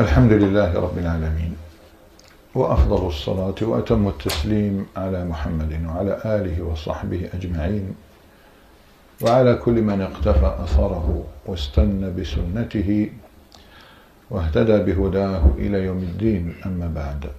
[0.00, 1.56] الحمد لله رب العالمين
[2.54, 7.94] وأفضل الصلاة وأتم التسليم على محمد وعلى آله وصحبه أجمعين.
[9.20, 13.10] وعلى كل من اقتفى أثره واستنى بسنته
[14.30, 17.30] واهتدى بهداه إلى يوم الدين أما بعد.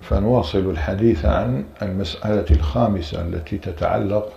[0.00, 4.32] فنواصل الحديث عن المسألة الخامسة التي تتعلق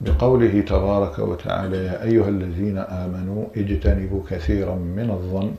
[0.00, 5.54] بقوله تبارك وتعالى يا أيها الذين آمنوا اجتنبوا كثيرا من الظن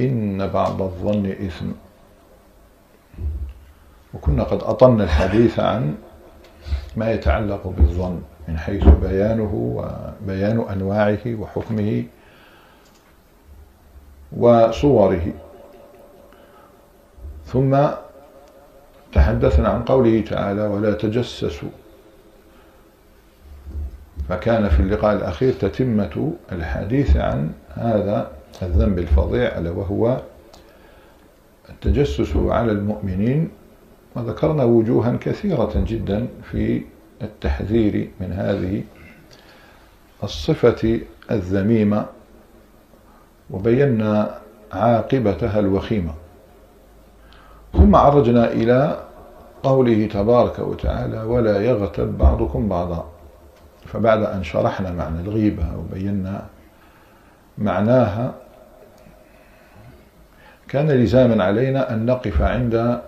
[0.00, 1.66] إن بعض الظن إثم.
[4.14, 5.94] وكنا قد أطلنا الحديث عن
[6.96, 12.04] ما يتعلق بالظن من حيث بيانه وبيان أنواعه وحكمه
[14.36, 15.26] وصوره.
[17.46, 17.86] ثم
[19.12, 21.68] تحدثنا عن قوله تعالى ولا تجسسوا
[24.28, 28.30] فكان في اللقاء الأخير تتمة الحديث عن هذا
[28.62, 30.20] الذنب الفظيع ألا وهو
[31.68, 33.48] التجسس على المؤمنين
[34.14, 36.82] وذكرنا وجوها كثيرة جدا في
[37.22, 38.82] التحذير من هذه
[40.22, 42.06] الصفة الذميمة
[43.50, 44.38] وبينا
[44.72, 46.14] عاقبتها الوخيمة.
[47.72, 49.00] ثم عرجنا إلى
[49.62, 53.15] قوله تبارك وتعالى ولا يغتب بعضكم بعضا
[53.86, 56.46] فبعد أن شرحنا معنى الغيبة وبينا
[57.58, 58.34] معناها
[60.68, 63.00] كان لزاما علينا أن نقف عند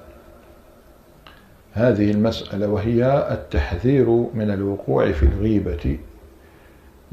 [1.73, 5.99] هذه المسألة وهي التحذير من الوقوع في الغيبة.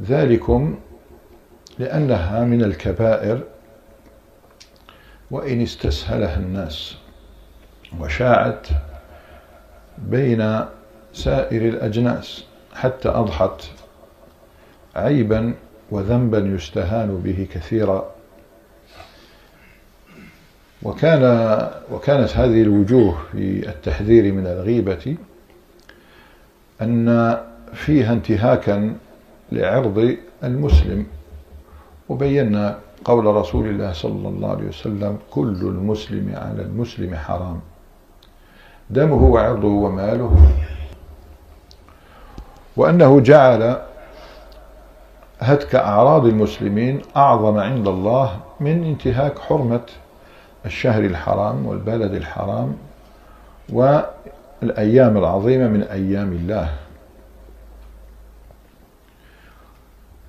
[0.01, 0.79] ذلكم
[1.79, 3.43] لأنها من الكبائر
[5.31, 6.97] وإن استسهلها الناس
[7.99, 8.67] وشاعت
[9.97, 10.65] بين
[11.13, 12.45] سائر الأجناس.
[12.75, 13.61] حتى أضحت
[14.95, 15.53] عيبا
[15.91, 18.05] وذنبا يستهان به كثيرا.
[20.83, 21.23] وكان
[21.91, 25.17] وكانت هذه الوجوه في التحذير من الغيبة
[26.81, 27.37] أن
[27.73, 28.93] فيها انتهاكا
[29.51, 31.05] لعرض المسلم.
[32.09, 37.59] وبينا قول رسول الله صلى الله عليه وسلم كل المسلم على المسلم حرام.
[38.89, 40.51] دمه وعرضه وماله
[42.77, 43.81] وأنه جعل
[45.39, 49.81] هتك أعراض المسلمين أعظم عند الله من انتهاك حرمة
[50.65, 52.77] الشهر الحرام والبلد الحرام
[53.69, 56.69] والأيام العظيمة من أيام الله.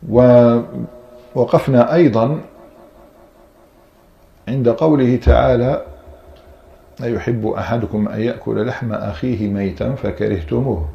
[0.08, 2.40] ووقفنا أيضا
[4.48, 5.82] عند قوله تعالى
[7.02, 10.88] أيحب أحدكم أن يأكل لحم أخيه ميتا فكرهتموه.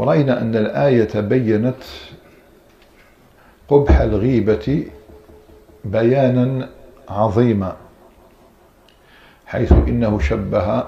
[0.00, 1.82] ورأينا أن الآية بينت
[3.68, 4.86] قبح الغيبة
[5.84, 6.68] بيانا
[7.08, 7.76] عظيما
[9.46, 10.84] حيث إنه شبه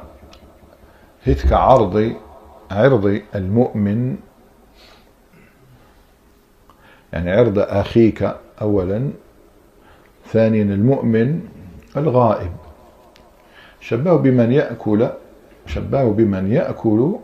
[1.27, 2.13] هتك عرض
[2.71, 4.17] عرض المؤمن
[7.13, 9.11] يعني عرض أخيك أولا
[10.27, 11.41] ثانيا المؤمن
[11.97, 12.53] الغائب.
[13.81, 15.09] شبهه بمن يأكل
[15.67, 17.17] شبهه بمن يأكل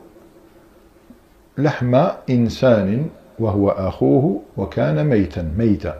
[1.58, 1.94] لحم
[2.30, 3.06] إنسان
[3.38, 5.98] وهو أخوه وكان ميتا ميتا.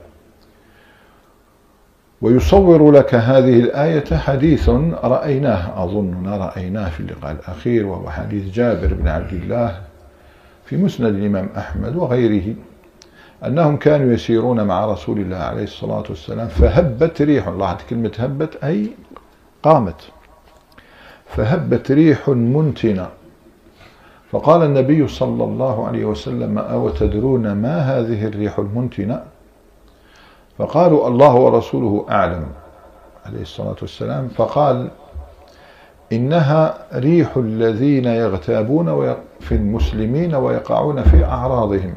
[2.22, 4.68] ويصور لك هذه الآية حديث
[5.04, 9.80] رأيناه أظننا رأيناه في اللقاء الأخير وهو حديث جابر بن عبد الله
[10.64, 12.54] في مسند الإمام أحمد وغيره
[13.46, 18.90] أنهم كانوا يسيرون مع رسول الله عليه الصلاة والسلام فهبت ريح لاحظت كلمة هبت أي
[19.62, 20.00] قامت.
[21.26, 23.08] فهبت ريح منتنة.
[24.30, 29.22] فقال النبي صلى الله عليه وسلم أو تدرون ما هذه الريح المنتنة؟
[30.58, 32.46] فقالوا الله ورسوله أعلم.
[33.26, 34.28] عليه الصلاة والسلام.
[34.28, 34.88] فقال
[36.12, 41.94] إنها ريح الذين يغتابون في المسلمين ويقعون في أعراضهم.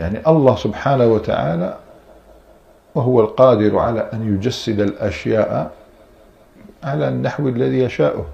[0.00, 1.76] يعني الله سبحانه وتعالى
[2.94, 5.70] وهو القادر على أن يجسد الأشياء
[6.84, 8.26] على النحو الذي يشاءه.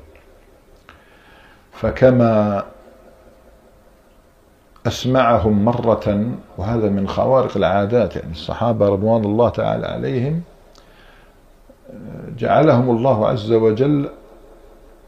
[1.73, 2.65] فكما
[4.87, 10.43] أسمعهم مرة وهذا من خوارق العادات يعني الصحابة رضوان الله تعالى عليهم
[12.39, 14.09] جعلهم الله عز وجل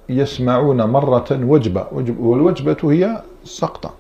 [0.08, 1.87] يسمعون مرة وجبة
[2.19, 3.94] والوجبة هي السقطة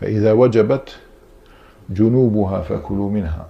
[0.00, 0.96] فإذا وجبت
[1.90, 3.46] جنوبها فكلوا منها.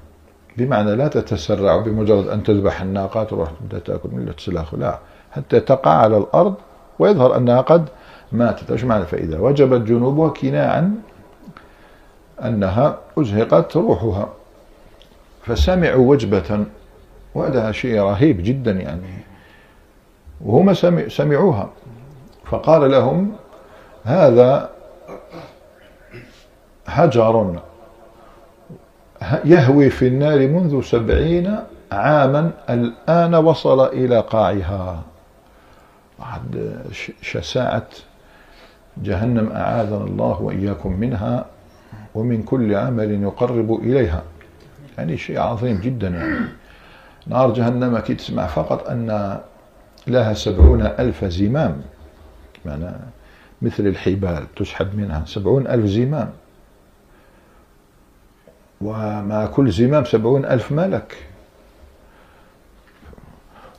[0.56, 3.50] بمعنى لا تتسرع بمجرد أن تذبح الناقة تروح
[3.84, 4.34] تأكل من
[4.72, 4.98] لا
[5.32, 6.54] حتى تقع على الأرض
[6.98, 7.88] ويظهر أنها قد
[8.32, 8.70] ماتت.
[8.70, 10.94] إيش معنى فإذا وجبت جنوبها كناعا
[12.44, 14.28] أنها أزهقت روحها.
[15.42, 16.64] فسمعوا وجبة
[17.34, 19.18] وهذا شيء رهيب جدا يعني.
[20.44, 20.74] وهم
[21.08, 21.70] سمعوها.
[22.44, 23.32] فقال لهم
[24.04, 24.70] هذا
[26.88, 27.60] حجر
[29.44, 31.56] يهوي في النار منذ سبعين
[31.92, 35.02] عاما الآن وصل إلى قاعها.
[36.18, 36.80] بعد
[37.22, 37.88] شساعة
[39.02, 41.46] جهنم أعاذنا الله وإياكم منها
[42.14, 44.22] ومن كل عمل يقرب إليها.
[44.98, 46.46] يعني شيء عظيم جدا يعني.
[47.26, 49.38] نار جهنم كي تسمع فقط أن
[50.06, 51.82] لها سبعون ألف زمام.
[52.64, 52.90] معنى
[53.62, 56.30] مثل الحبال تسحب منها سبعون ألف زمام.
[58.80, 61.16] ومع كل زمام سبعون ألف ملك.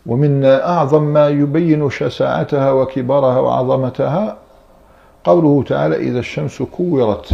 [0.10, 4.38] ومن أعظم ما يبين شساعتها وكبرها وعظمتها.
[5.24, 7.34] قوله تعالى إذا الشمس كورت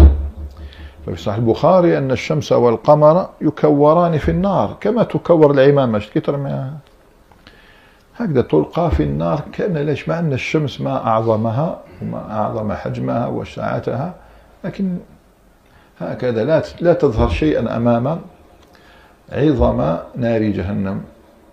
[1.06, 6.00] ففي صحيح البخاري أن الشمس والقمر يكوران في النار كما تكور العمامة.
[6.16, 6.74] كتر ما
[8.18, 14.13] هكذا تلقى في النار كأن ليش؟ مع أن الشمس ما أعظمها وما أعظم حجمها وساعتها
[14.63, 14.98] لكن
[16.00, 18.22] هكذا لا لا تظهر شيئا أمام
[19.31, 21.01] عظم نار جهنم.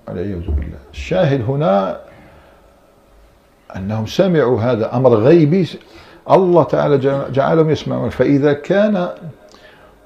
[0.09, 0.79] والعياذ بالله.
[0.93, 2.01] الشاهد هنا
[3.77, 5.69] أنهم سمعوا هذا أمر غيبي.
[6.31, 6.99] الله تعالى
[7.33, 8.11] جعلهم يسمعون.
[8.11, 9.09] فإذا كان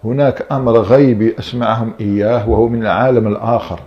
[0.04, 3.80] هناك أمر غيبي أسمعهم إياه وهو من العالم الآخر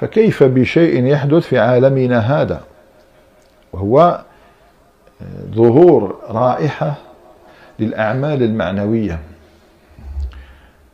[0.00, 2.60] فكيف بشيء يحدث في عالمنا هذا؟
[3.72, 4.20] وهو
[5.54, 6.94] ظهور رائحة
[7.78, 9.18] للأعمال المعنوية.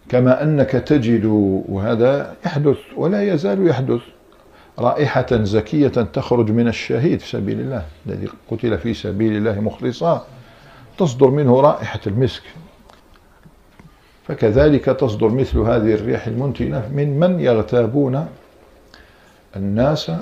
[0.08, 1.24] كما أنك تجد
[1.68, 4.00] وهذا يحدث ولا يزال يحدث
[4.78, 10.26] رائحة زكية تخرج من الشهيد في سبيل الله الذي قتل في سبيل الله مخلصا.
[10.98, 12.42] تصدر منه رائحة المسك.
[14.28, 18.26] فكذلك تصدر مثل هذه الريح المنتنة من من يغتابون
[19.56, 20.12] الناس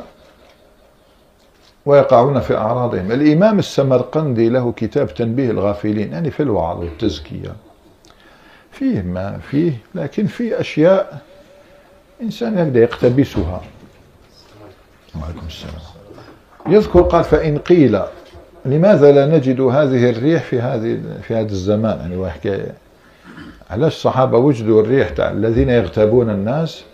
[1.87, 3.13] ويقعون في أعراضهم.
[3.13, 7.53] الإمام السمرقندي له كتاب تنبيه الغافلين يعني في الوعظ والتزكية.
[8.73, 11.23] فيه ما فيه لكن في أشياء
[12.23, 13.63] إنسان يبدأ يقتبسها.
[15.17, 15.75] وعليكم السلام.
[16.67, 18.01] يذكر قال فإن قيل
[18.65, 22.75] لماذا لا نجد هذه الريح في هذه في هذا الزمان؟ يعني وحكاية
[23.71, 26.85] علاش الصحابة وجدوا الريح تاع الذين يغتابون الناس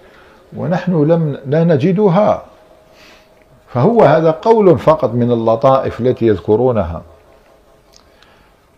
[0.56, 2.44] ونحن لم لا نجدها؟
[3.68, 7.02] فهو هذا قول فقط من اللطائف التي يذكرونها.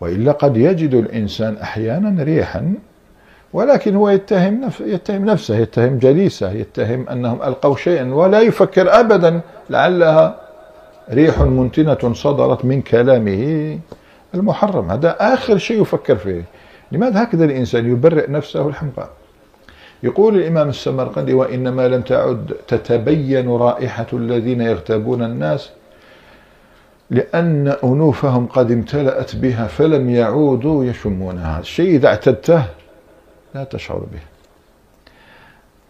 [0.01, 2.73] وإلا قد يجد الإنسان أحيانا ريحا
[3.53, 9.41] ولكن هو يتهم نفسه يتهم نفسه يتهم جليسه يتهم أنهم ألقوا شيئا ولا يفكر ابدا
[9.69, 10.35] لعلها
[11.11, 13.77] ريح منتنة صدرت من كلامه
[14.35, 14.91] المحرم.
[14.91, 16.43] هذا آخر شيء يفكر فيه.
[16.91, 19.09] لماذا هكذا الإنسان يبرئ نفسه الحمقى؟
[20.03, 25.69] يقول الإمام السمرقندي وإنما لم تعد تتبين رائحة الذين يغتابون الناس
[27.11, 31.59] لأن أنوفهم قد امتلأت بها فلم يعودوا يشمونها.
[31.59, 32.63] الشيء إذا اعتدته
[33.55, 34.19] لا تشعر به.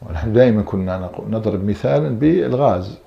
[0.02, 2.98] ونحن دائما كنا نضرب مثالا بالغاز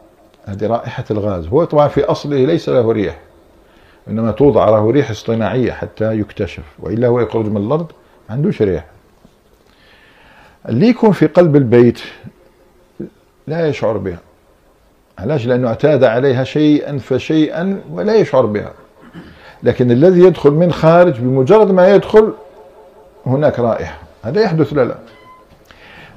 [0.45, 1.47] هذه رائحة الغاز.
[1.47, 3.19] هو طبعا في أصله ليس له ريح
[4.09, 7.93] إنما توضع له ريح اصطناعية حتى يكتشف وإلا هو يخرج من الأرض
[8.29, 8.85] ما عندوش ريح.
[10.69, 12.01] اللي يكون في قلب البيت
[13.47, 14.19] لا يشعر بها.
[15.19, 18.73] علاش؟ لأنه اعتاد عليها شيئا فشيئا ولا يشعر بها.
[19.63, 22.33] لكن الذي يدخل من خارج بمجرد ما يدخل
[23.27, 23.99] هناك رائحة.
[24.23, 24.99] هذا يحدث لا لا.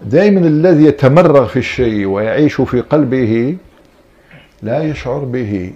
[0.04, 3.58] دائما الذي يتمرغ في الشيء ويعيش في قلبه
[4.62, 5.74] لا يشعر به.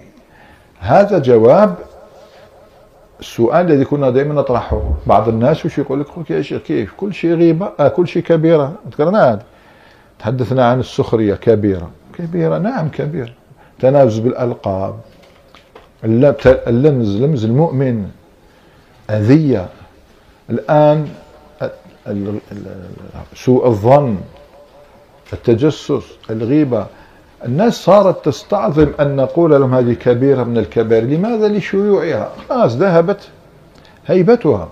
[0.80, 1.74] هذا جواب
[3.20, 4.82] السؤال الذي كنا دائما نطرحه.
[5.06, 8.72] بعض الناس وش يقول لك يا شيخ كيف؟ كل شيء غيبة آه كل شيء كبيرة.
[8.92, 9.42] ذكرنا هذا.
[10.18, 11.90] تحدثنا عن السخرية كبيرة.
[12.18, 13.32] كبيرة نعم كبيرة.
[13.80, 14.94] تنافس بالألقاب.
[16.04, 18.10] اللمز لمز المؤمن
[19.10, 19.66] أذية.
[20.50, 21.08] الآن
[23.34, 24.16] سوء الظن
[25.32, 26.86] التجسس الغيبة.
[27.44, 31.04] الناس صارت تستعظم أن نقول لهم هذه كبيرة من الكبائر.
[31.04, 32.28] لماذا؟ لشيوعها.
[32.48, 33.28] خلاص ذهبت
[34.06, 34.68] هيبتها.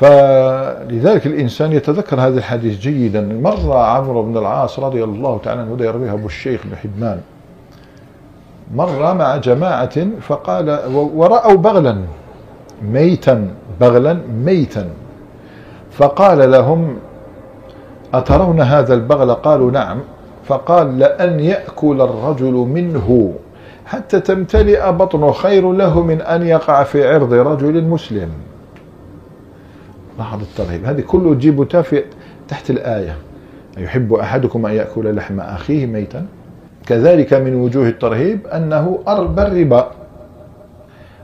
[0.00, 3.20] فلذلك الإنسان يتذكر هذا الحديث جيدا.
[3.20, 7.20] مر عمرو بن العاص رضي الله تعالى عنه يرويها أبو الشيخ بن حبان.
[8.74, 12.02] مر مع جماعة فقال ورأوا بغلا
[12.82, 14.90] ميتا بغلا ميتا.
[15.98, 16.96] فقال لهم
[18.14, 19.98] أترون هذا البغل؟ قالوا نعم.
[20.44, 23.34] فقال لأن يأكل الرجل منه
[23.86, 28.28] حتى تمتلئ بطنه خير له من أن يقع في عرض رجل مسلم.
[30.18, 30.84] لاحظ الترهيب.
[30.84, 32.04] هذه كله تجيبه في
[32.48, 33.16] تحت الآية.
[33.78, 36.26] يحب أحدكم أن يأكل لحم أخيه ميتا؟
[36.86, 39.90] كذلك من وجوه الترهيب أنه أربى الربا.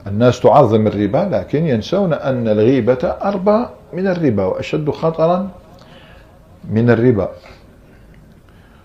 [0.06, 3.66] الناس تعظم الربا لكن ينسون أن الغيبة أربى.
[3.94, 5.50] من الربا وأشد خطرا
[6.70, 7.28] من الربا.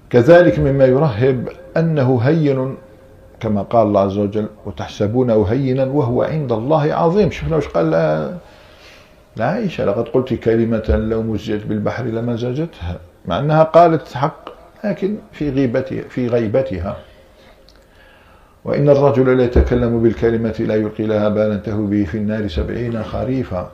[0.09, 2.77] كذلك مما يرهب أنه هين
[3.39, 7.31] كما قال الله عز وجل وتحسبونه هينا وهو عند الله عظيم.
[7.31, 7.91] شفنا وش قال
[9.37, 14.49] لعائشة لقد قلت كلمة لو مزجت بالبحر لمزجتها مع أنها قالت حق
[14.83, 16.97] لكن في غيبتها في غيبتها.
[18.65, 23.71] وإن الرجل لا يتكلم بالكلمة لا يلقي لها بالا تهوي به في النار سبعين خريفا.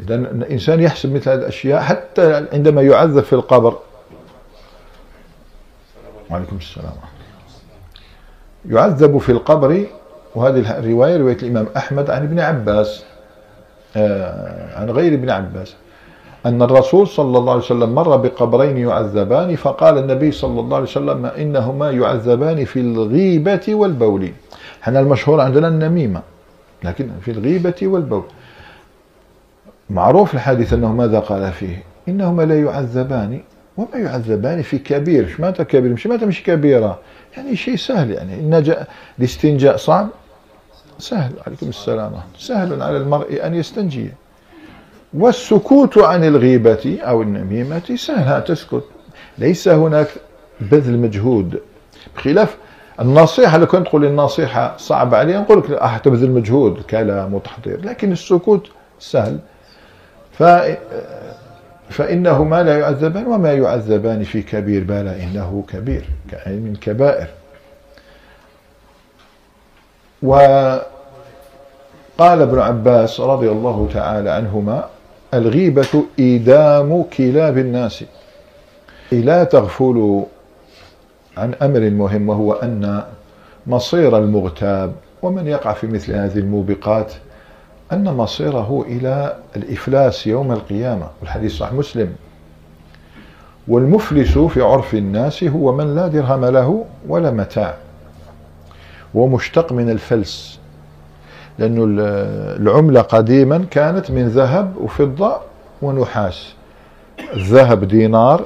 [0.00, 3.78] إذا الإنسان يحسب مثل هذه الأشياء حتى عندما يعذب في القبر.
[6.30, 6.92] وعليكم السلام.
[8.68, 9.86] يعذب في القبر
[10.34, 13.04] وهذه الرواية رواية الإمام أحمد عن ابن عباس
[13.96, 15.74] آه، عن غير ابن عباس.
[16.46, 21.26] أن الرسول صلى الله عليه وسلم مر بقبرين يعذبان فقال النبي صلى الله عليه وسلم
[21.26, 24.32] إنهما يعذبان في الغيبة والبول.
[24.82, 26.22] إحنا المشهور عندنا النميمة
[26.84, 28.24] لكن في الغيبة والبول.
[29.94, 33.40] معروف الحديث أنه ماذا قال فيه؟ إنهما لا يعذبان.
[33.76, 36.98] وما يعذبان في كبير؟ مش معناتها كبير مش معناتها مش كبيرة.
[37.36, 38.76] يعني شيء سهل يعني إن
[39.18, 40.08] الاستنجاء صعب؟
[40.98, 41.32] سهل.
[41.46, 42.12] عليكم السلام.
[42.38, 44.10] سهل على المرء أن يستنجي.
[45.14, 48.84] والسكوت عن الغيبة أو النميمة سهل تسكت.
[49.38, 50.08] ليس هناك
[50.60, 51.60] بذل مجهود.
[52.16, 52.56] بخلاف
[53.00, 57.80] النصيحة لو كنت تقول النصيحة صعبة علي نقول لك تبذل مجهود كلام وتحضير.
[57.84, 58.66] لكن السكوت
[58.98, 59.38] سهل.
[60.38, 60.42] ف
[61.90, 66.04] فإنهما لا يعذبان وما يعذبان في كبير بلى إنه كبير
[66.46, 67.26] من كبائر.
[70.22, 70.82] وقال
[72.18, 74.88] ابن عباس رضي الله تعالى عنهما
[75.34, 78.04] الغيبة إيدام كلاب الناس.
[79.12, 80.24] لا تغفلوا
[81.36, 83.02] عن أمر مهم وهو أن
[83.66, 87.12] مصير المغتاب ومن يقع في مثل هذه الموبقات
[87.92, 92.14] أن مصيره إلى الإفلاس يوم القيامة والحديث صح مسلم.
[93.68, 97.74] والمفلس في عرف الناس هو من لا درهم له ولا متاع
[99.14, 100.58] ومشتق من الفلس
[101.58, 101.96] لأن
[102.60, 105.36] العملة قديما كانت من ذهب وفضة
[105.82, 106.54] ونحاس.
[107.34, 108.44] الذهب دينار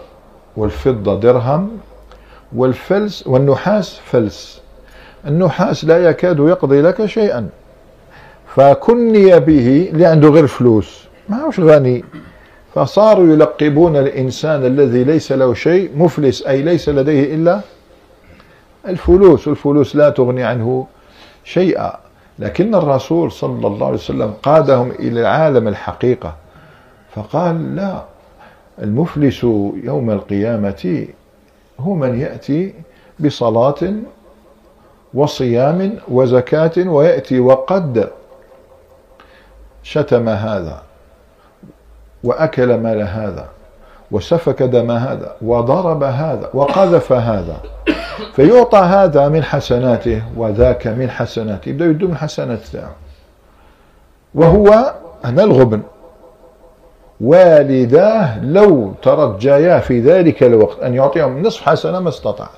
[0.57, 1.71] والفضة درهم
[2.57, 4.61] والفلس والنحاس فلس.
[5.27, 7.49] النحاس لا يكاد يقضي لك شيئا.
[8.59, 11.05] فكني به اللي عنده غير فلوس.
[11.29, 12.05] ما هوش غني.
[12.75, 17.61] فصاروا يلقبون الإنسان الذي ليس له شيء مفلس أي ليس لديه إلا
[18.89, 20.87] الفلوس والفلوس لا تغني عنه
[21.45, 21.93] شيئا.
[22.39, 26.35] لكن الرسول صلى الله عليه وسلم قادهم إلى عالم الحقيقة
[27.15, 28.03] فقال لا
[28.83, 29.45] المفلس
[29.85, 31.07] يوم القيامة
[31.81, 32.75] هو من يأتي
[33.21, 33.93] بصلاة
[35.15, 38.09] وصيام وزكاة ويأتي وقد
[39.83, 40.83] شتم هذا
[42.25, 43.49] وأكل مال هذا
[44.11, 47.57] وسفك دم هذا وضرب هذا وقذف هذا.
[48.35, 51.69] فيعطى هذا من حسناته وذاك من حسناته.
[51.69, 52.95] يبدأ يدو من حسنات تاعه.
[54.35, 54.95] وهو
[55.25, 55.83] هنا الغبن.
[57.21, 62.49] والداه لو ترجيا في ذلك الوقت أن يعطيهم نصف حسنة ما استطاع.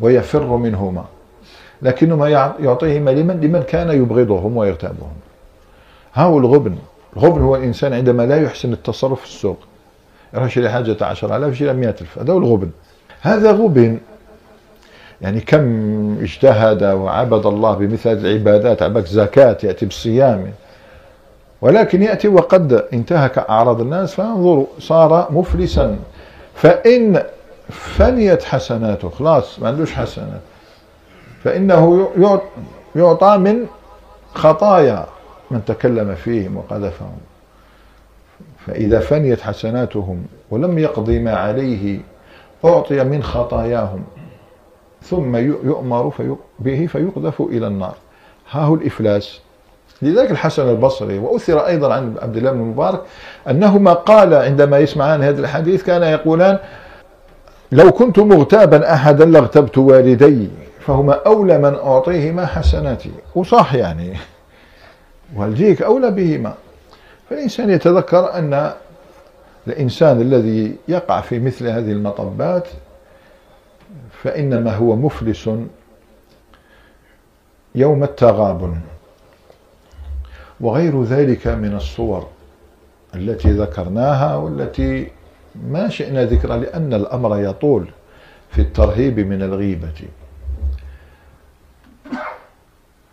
[0.00, 1.04] ويفر منهما.
[1.82, 2.28] لكنهما
[2.60, 5.12] يعطيهما لمن لمن كان يبغضهم ويغتابهم
[6.14, 6.76] ها هو الغبن.
[7.16, 9.58] الغبن هو الإنسان عندما لا يحسن التصرف في السوق.
[10.34, 12.70] يروح يشتري حاجة 10000 يشتري 100000 هذا هو الغبن.
[13.20, 13.98] هذا غبن.
[15.20, 20.52] يعني كم اجتهد وعبد الله بمثل العبادات عبك زكاة يأتي بالصيام.
[21.60, 25.98] ولكن يأتي وقد انتهك أعراض الناس فانظروا صار مفلسا.
[26.54, 27.22] فإن
[27.70, 30.40] فنيت حسناته خلاص ما عندوش حسنات
[31.44, 32.10] فإنه
[32.96, 33.66] يعطى من
[34.34, 35.06] خطايا.
[35.50, 37.16] من تكلم فيهم وقذفهم.
[38.66, 42.00] فإذا فنيت حسناتهم ولم يقضي ما عليه
[42.64, 44.04] أعطي من خطاياهم.
[45.02, 46.12] ثم يؤمر
[46.58, 47.94] به فيقذف إلى النار.
[48.50, 49.40] ها هو الإفلاس.
[50.02, 53.00] لذلك الحسن البصري وأثر أيضا عن عبد الله بن المبارك
[53.50, 56.58] أنهما قال عندما يسمعان هذا الحديث كان يقولان
[57.72, 60.48] لو كنت مغتابا أحدا لاغتبت والدي
[60.80, 63.10] فهما أولى من أعطيهما حسناتي.
[63.34, 64.16] وصح يعني.
[65.36, 66.54] والديك أولى بهما.
[67.30, 68.72] فالإنسان يتذكر أن
[69.66, 72.68] الإنسان الذي يقع في مثل هذه المطبات
[74.22, 75.50] فإنما هو مفلس
[77.74, 78.80] يوم التغابن.
[80.60, 82.28] وغير ذلك من الصور
[83.14, 85.08] التي ذكرناها والتي
[85.68, 87.90] ما شئنا ذكرها لأن الأمر يطول
[88.50, 90.02] في الترهيب من الغيبة.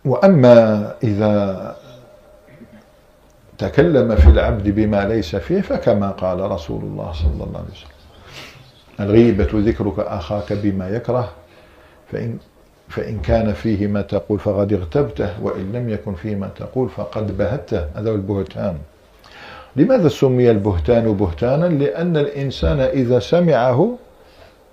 [0.04, 1.76] وأما إذا
[3.58, 7.98] تكلم في العبد بما ليس فيه فكما قال رسول الله صلى الله عليه وسلم
[9.00, 11.28] الغيبة ذكرك أخاك بما يكره
[12.12, 12.38] فإن
[12.88, 17.84] فإن كان فيه ما تقول فقد اغتبته وإن لم يكن فيه ما تقول فقد بهته.
[17.96, 18.76] هذا هو البهتان.
[19.76, 23.98] لماذا سمي البهتان بهتانا؟ لأن الإنسان إذا سمعه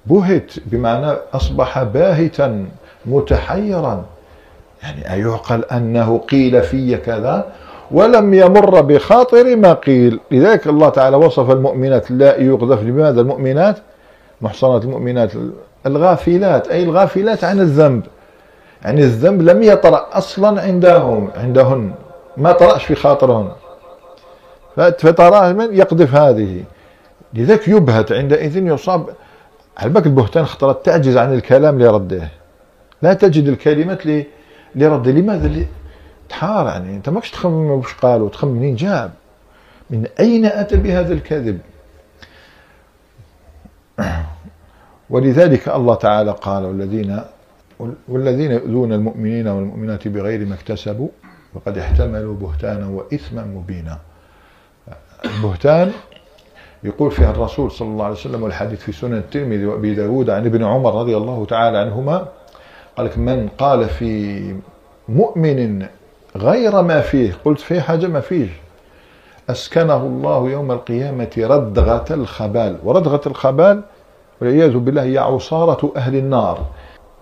[0.05, 2.65] بهت بمعنى أصبح باهتا
[3.05, 4.05] متحيرا.
[4.83, 7.51] يعني أيعقل أنه قيل في كذا؟
[7.91, 10.19] ولم يمر بخاطر ما قيل.
[10.31, 13.77] لذلك الله تعالى وصف المؤمنات لا يقذف لماذا المؤمنات
[14.41, 15.31] محصنات المؤمنات
[15.85, 18.03] الغافلات أي الغافلات عن الذنب.
[18.83, 21.91] يعني الذنب لم يطرأ أصلا عندهم عندهن.
[22.37, 23.49] ما طرأش في خاطرهن.
[24.75, 26.63] فتراه من يقذف هذه.
[27.33, 29.09] لذلك يبهت عندئذ يصاب.
[29.77, 32.29] على بالك البهتان خطرت تعجز عن الكلام لرده.
[33.01, 34.01] لا تجد الكلمات
[34.75, 35.11] لرده.
[35.11, 35.65] لماذا؟
[36.29, 39.11] تحار يعني أنت ماكش تخمم واش قالوا تخمم منين؟ جاب.
[39.89, 41.59] من أين أتى بهذا الكذب؟
[45.09, 47.21] ولذلك الله تعالى قال والذين
[48.07, 51.07] والذين يؤذون المؤمنين والمؤمنات بغير ما اكتسبوا
[51.53, 53.99] فقد احتملوا بهتانا وإثما مبينا.
[55.25, 55.91] البهتان
[56.83, 60.63] يقول فيها الرسول صلى الله عليه وسلم والحديث في سنن الترمذي وأبي داود عن ابن
[60.63, 62.27] عمر رضي الله تعالى عنهما
[62.97, 64.55] قال لك من قال في
[65.09, 65.85] مؤمن
[66.35, 67.33] غير ما فيه.
[67.45, 68.47] قلت في حاجة ما فيه
[69.49, 72.77] أسكنه الله يوم القيامة ردغة الخبال.
[72.83, 73.81] وردغة الخبال
[74.41, 76.65] والعياذ بالله هي عصارة أهل النار.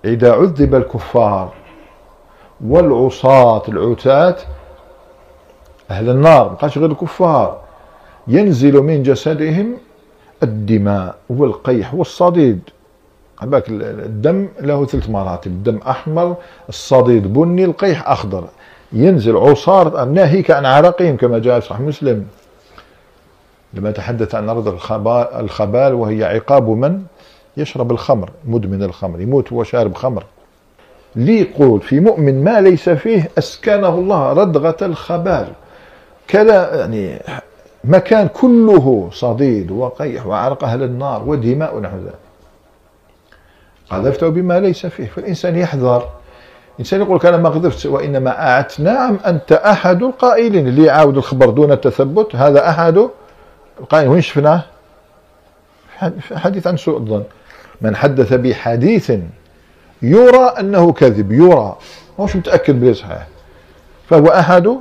[0.05, 1.53] إذا عذب الكفار
[2.65, 4.35] والعصاة العتاة
[5.91, 6.51] أهل النار.
[6.51, 7.59] مقاش غير الكفار.
[8.27, 9.77] ينزل من جسدهم
[10.43, 12.69] الدماء والقيح والصديد.
[13.43, 15.51] الدم له ثلاث مراتب.
[15.51, 16.35] الدم أحمر
[16.69, 18.43] الصديد بني القيح أخضر.
[18.93, 22.25] ينزل عصارة ناهيك عن عرقهم كما جاء في صحيح مسلم.
[23.73, 24.67] لما تحدث عن أرض
[25.35, 27.03] الخبال وهي عقاب من
[27.57, 30.23] يشرب الخمر مدمن الخمر يموت وهو شارب خمر.
[31.15, 35.47] لي يقول في مؤمن ما ليس فيه أسكنه الله ردغة الخبال.
[36.27, 37.19] كذا يعني
[37.83, 42.13] مكان كله صديد وقيح وعرق أهل النار ودماء ونحو ذلك.
[43.89, 45.05] قذفته بما ليس فيه.
[45.05, 46.09] فالإنسان يحذر
[46.73, 51.49] الإنسان يقول لك أنا ما قذفت وإنما أعدت نعم أنت أحد القائلين اللي يعاود الخبر
[51.49, 53.07] دون التثبت هذا أحد
[53.79, 54.11] القائلين.
[54.11, 54.63] وين شفناه؟
[56.35, 57.23] حديث عن سوء الظن.
[57.81, 59.11] من حدث بحديث
[60.01, 61.75] يرى أنه كذب يرى.
[62.19, 63.27] مش متأكد صحيح.
[64.09, 64.75] فهو أحد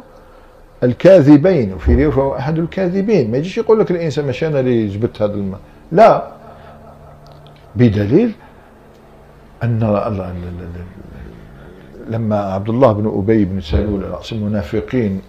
[0.83, 1.73] الكاذبين.
[1.75, 3.31] وفي رواية فهو أحد الكاذبين.
[3.31, 5.61] ما يجيش يقول لك الإنسان مش أنا اللي جبت هذا الماء.
[5.93, 6.29] لا.
[7.77, 8.33] بدليل
[9.63, 9.83] أن
[12.09, 15.23] لما عبد الله بن أبي بن سلول رأس المنافقين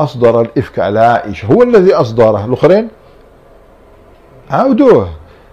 [0.00, 2.88] أصدر الإفك على عائشة هو الذي أصدره الآخرين؟
[4.50, 5.08] عاودوه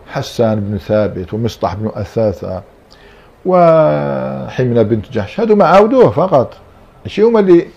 [0.08, 2.64] حسان بن ثابت ومصطح بن أثاثة
[3.46, 6.58] وحمنة بنت جحش هذو ما عاودوه فقط.
[7.04, 7.68] ماشي هما اللي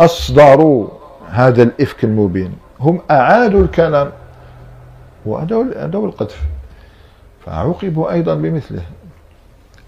[0.00, 0.88] أصدروا
[1.28, 2.52] هذا الإفك المبين.
[2.80, 4.12] هم أعادوا الكلام
[5.26, 6.42] هو القذف
[7.46, 8.82] فعوقبوا أيضا بمثله.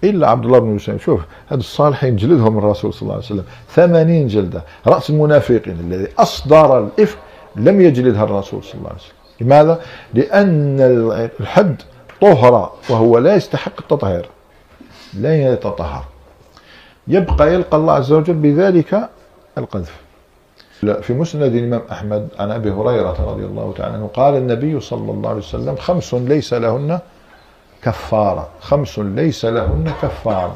[0.03, 0.97] إلا عبد الله بن مسلم.
[0.97, 3.43] شوف هذا الصالحين جلدهم الرسول صلى الله عليه وسلم.
[3.69, 4.63] ثمانين جلدة.
[4.87, 7.17] رأس المنافقين الذي أصدر الإفك
[7.55, 9.13] لم يجلدها الرسول صلى الله عليه وسلم.
[9.41, 9.81] لماذا؟
[10.13, 10.77] لأن
[11.39, 11.81] الحد
[12.21, 14.29] طهرة وهو لا يستحق التطهير.
[15.13, 16.03] لا يتطهر.
[17.07, 19.09] يبقى يلقى الله عز وجل بذلك
[19.57, 20.03] القذف.
[21.01, 25.29] في مسند الإمام أحمد عن أبي هريرة رضي الله تعالى عنه قال النبي صلى الله
[25.29, 26.99] عليه وسلم خمس ليس لهن
[27.83, 28.47] كفارة.
[28.59, 30.55] خمس ليس لهن كفارة.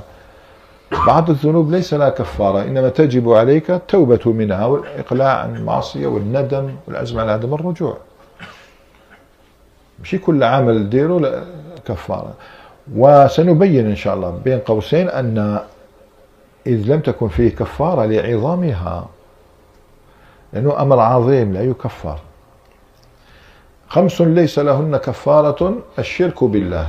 [1.07, 7.19] بعض الذنوب ليس لها كفارة إنما تجب عليك التوبة منها والإقلاع عن المعصية والندم والعزم
[7.19, 7.97] على عدم الرجوع.
[10.03, 11.43] مش كل عمل ديرو لا
[11.85, 12.33] كفارة.
[12.95, 15.59] وسنبين إن شاء الله بين قوسين أن
[16.67, 19.07] إذ لم تكن فيه كفارة لعظامها
[20.53, 22.19] لأنه أمر عظيم لا يكفر.
[23.89, 26.87] خمس ليس لهن كفارة الشرك بالله.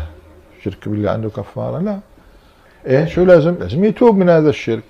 [0.58, 1.98] الشرك بالله عنده كفارة؟ لا.
[2.86, 4.82] إيه؟ شو لازم؟ لازم يتوب من هذا الشرك.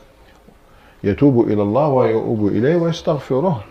[1.05, 3.65] يتوب إلى الله ويؤوب إليه ويستغفره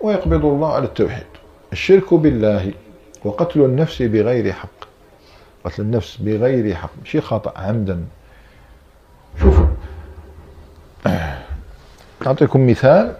[0.00, 1.26] ويقبض الله على التوحيد.
[1.72, 2.72] الشرك بالله
[3.24, 4.68] وقتل النفس بغير حق.
[5.64, 6.90] قتل النفس بغير حق.
[7.04, 8.04] شيء خطأ عمدا.
[9.40, 9.60] شوف
[12.26, 13.16] أعطيكم مثال.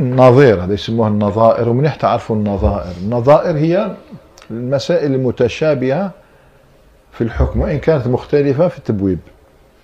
[0.00, 2.92] النظير هذا يسموها النظائر ومنيح تعرفوا النظائر.
[3.02, 3.96] النظائر هي
[4.50, 6.10] المسائل المتشابهة
[7.12, 9.18] في الحكم وإن كانت مختلفة في التبويب.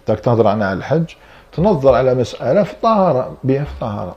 [0.06, 1.04] تاك تهضر عنها على الحج
[1.52, 4.16] تنظر على مسألة في الطهارة بها في الطهارة.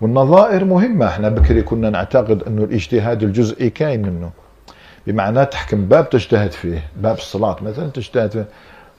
[0.00, 1.06] والنظائر مهمة.
[1.06, 4.30] إحنا بكري كنا نعتقد أنه الاجتهاد الجزئي كاين منه.
[5.06, 8.46] بمعنى تحكم باب تجتهد فيه باب الصلاة مثلا تجتهد فيه.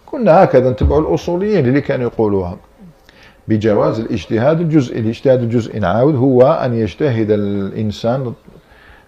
[0.05, 2.57] كنا هكذا نتبعوا الأصوليين اللي كانوا يقولوها.
[3.47, 4.99] بجواز الاجتهاد الجزئي.
[4.99, 8.33] الاجتهاد الجزئي نعاود هو أن يجتهد الإنسان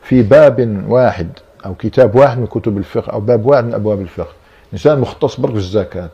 [0.02, 1.28] في باب واحد.
[1.65, 4.34] أو كتاب واحد من كتب الفقه أو باب واحد من أبواب الفقه.
[4.73, 6.10] إنسان مختص برك في الزكاة.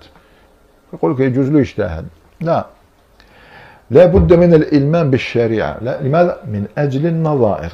[0.94, 2.06] يقول لك يجوز له يجتهد.
[2.42, 2.66] لا.
[3.92, 5.78] لا بد من الإلمام بالشريعة.
[5.82, 7.72] لا لماذا؟ من أجل النظائر.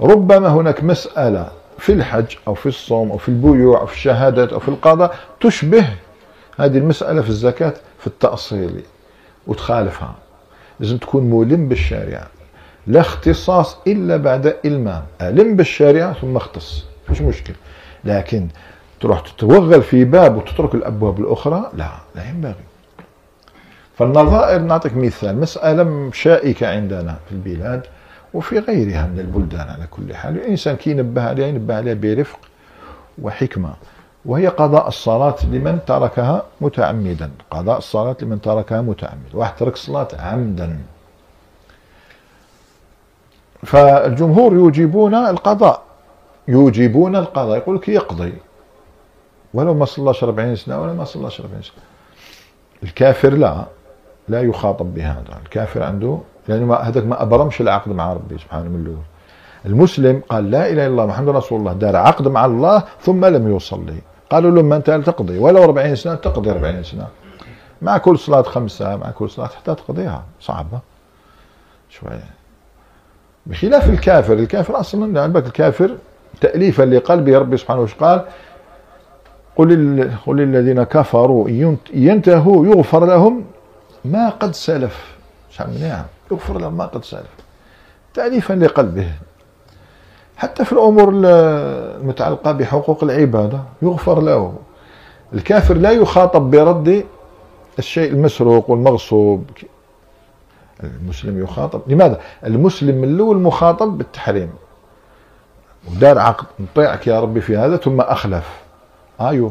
[0.00, 4.58] ربما هناك مسألة في الحج أو في الصوم أو في البيوع أو في الشهادات أو
[4.58, 5.86] في القضاء تشبه
[6.58, 8.82] هذه المسألة في الزكاة في التأصيل
[9.46, 10.14] وتخالفها.
[10.80, 12.26] لازم تكون ملم بالشريعة.
[12.86, 15.02] لا اختصاص إلا بعد إلمام.
[15.22, 16.87] ألم بالشريعة ثم اختص.
[17.10, 17.54] مش مشكل.
[18.04, 18.48] لكن
[19.00, 22.64] تروح تتوغل في باب وتترك الأبواب الأخرى لا لا ينبغي.
[23.98, 27.82] فالنظائر نعطيك مثال مسألة شائكة عندنا في البلاد
[28.34, 30.36] وفي غيرها من البلدان على كل حال.
[30.36, 32.38] الإنسان كي ينبه عليها ينبه عليها برفق
[33.22, 33.74] وحكمة
[34.24, 37.30] وهي قضاء الصلاة لمن تركها متعمدا.
[37.50, 40.78] قضاء الصلاة لمن تركها متعمدا واحد ترك الصلاة عمدا.
[43.66, 45.87] فالجمهور يوجبون القضاء.
[46.48, 47.56] يوجبون القضاء.
[47.56, 48.32] يقول لك يقضي.
[49.54, 51.84] ولو ما صلاش 40 سنة ولا ما صلاش 40 سنة.
[52.82, 53.64] الكافر لا
[54.28, 55.38] لا يخاطب بهذا.
[55.44, 58.98] الكافر عنده لأنه هذاك ما أبرمش العقد مع ربي سبحانه من الأول.
[59.66, 63.56] المسلم قال لا إله إلا الله محمد رسول الله دار عقد مع الله ثم لم
[63.56, 63.98] يصلي.
[64.30, 67.06] قالوا له ما أنت تقضي؟ ولو 40 سنة تقضي 40 سنة.
[67.82, 70.24] مع كل صلاة خمسة مع كل صلاة حتى تقضيها.
[70.40, 70.78] صعبة.
[71.90, 72.30] شوية.
[73.46, 75.96] بخلاف الكافر الكافر أصلا عندك الكافر
[76.40, 78.24] تأليفا لقلبه ربي سبحانه وتعالى
[79.56, 81.48] قل قل للذين كفروا
[81.94, 83.44] ينتهوا يغفر لهم
[84.04, 85.16] ما قد سلف.
[85.50, 87.30] شحال نعم يغفر لهم ما قد سلف.
[88.14, 89.12] تأليفا لقلبه.
[90.36, 94.54] حتى في الأمور المتعلقة بحقوق العبادة يغفر له.
[95.34, 97.04] الكافر لا يخاطب برد
[97.78, 99.44] الشيء المسروق والمغصوب.
[100.84, 101.80] المسلم يخاطب.
[101.86, 104.50] لماذا؟ المسلم من الأول مخاطب بالتحريم.
[105.86, 108.44] ودار عقد نطيعك يا ربي في هذا ثم أخلف.
[109.20, 109.50] آه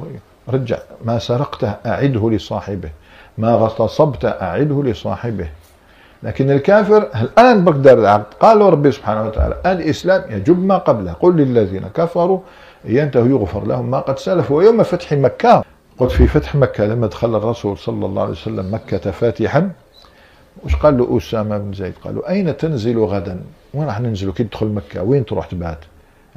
[0.50, 0.78] رجع.
[1.06, 2.90] ما سرقته أعده لصاحبه.
[3.38, 5.50] ما غتصبت أعده لصاحبه.
[6.24, 8.34] لكن الكافر الآن بقدر العقد.
[8.40, 11.14] قال ربي سبحانه وتعالى الإسلام يجب ما قبله.
[11.14, 12.40] قل للذين كفروا
[12.86, 15.64] ينتهوا يغفر لهم ما قد سلف ويوم فتح مكة
[15.98, 19.72] قلت في فتح مكة لما دخل الرسول صلى الله عليه وسلم مكة فاتحا
[20.64, 21.94] وش قال له؟ أسامة بن زيد.
[22.04, 23.40] قالوا أين تنزل غدا؟
[23.74, 25.04] وين راح ننزل؟ كي تدخل مكة.
[25.04, 25.78] وين تروح تبات؟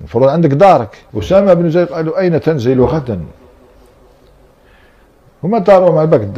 [0.01, 0.97] المفروض عندك دارك.
[1.15, 3.21] أسامة بن زيد قالوا أين تنزل غدا؟
[5.45, 6.29] هما داروا مع البك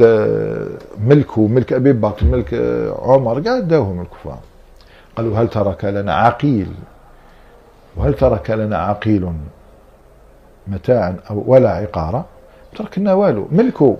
[0.99, 2.53] ملك وملك أبي بكر ملك
[2.99, 4.39] عمر قال داوهم الكفار.
[5.15, 6.67] قالوا هل ترك لنا عقيل؟
[7.95, 9.29] وهل ترك لنا عقيل
[10.67, 12.25] متاعا أو ولا عقارة؟
[12.77, 13.97] تركنا والو ملكه.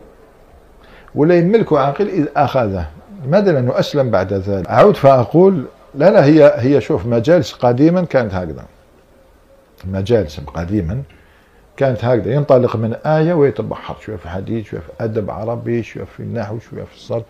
[1.16, 2.86] ولا يملك عقيل إذ أخذه.
[3.26, 8.34] لماذا لأنه اسلم بعد ذلك؟ أعود فأقول لا لا هي هي شوف مجالس قديما كانت
[8.34, 8.66] هكذا.
[9.88, 11.02] مجالس قديما
[11.78, 12.34] كانت هكذا.
[12.34, 16.84] ينطلق من آية ويتبحر شوية في حديث شوية في أدب عربي شوية في النحو شوية
[16.84, 17.24] في الصرف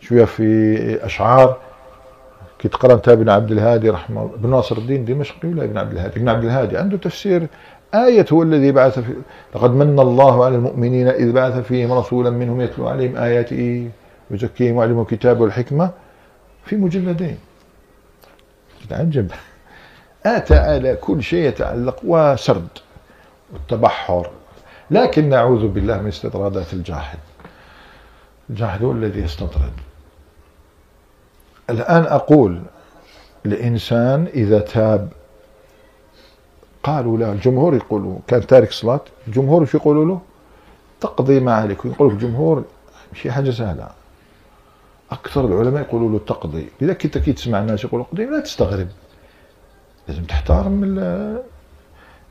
[0.00, 1.58] شوية في أشعار.
[2.58, 5.92] كي تقرا انت ابن عبد الهادي رحمه الله ابن ناصر الدين دمشقي ولا ابن عبد
[5.92, 7.46] الهادي؟ ابن عبد الهادي عنده تفسير.
[7.94, 9.14] آية هو الذي بعث في
[9.54, 13.90] لقد من الله على المؤمنين إذ بعث فيهم رسولا منهم يتلو عليهم آياته
[14.30, 15.90] ويزكيهم ويعلمهم الكتاب والحكمة
[16.64, 17.38] في مجلدين.
[18.90, 19.30] تعجب
[20.26, 22.68] آتى على كل شيء يتعلق وسرد
[23.52, 24.30] والتبحر.
[24.90, 27.18] لكن نعوذ بالله من استطرادات الجاحد
[28.50, 29.72] الجاحد هو الذي يستطرد.
[31.70, 32.62] الآن أقول
[33.46, 35.08] الإنسان إذا تاب
[36.82, 40.20] قالوا له الجمهور يقولوا كان تارك صلاة الجمهور شو يقولوا له؟
[41.00, 41.84] تقضي ما عليك.
[41.84, 42.64] يقول الجمهور
[43.14, 43.88] شي حاجة سهلة.
[45.10, 46.66] أكثر العلماء يقولوا له تقضي.
[46.80, 48.88] لذا كنت كي تسمع الناس يقولوا قضي لا تستغرب.
[50.08, 50.98] لازم تحترم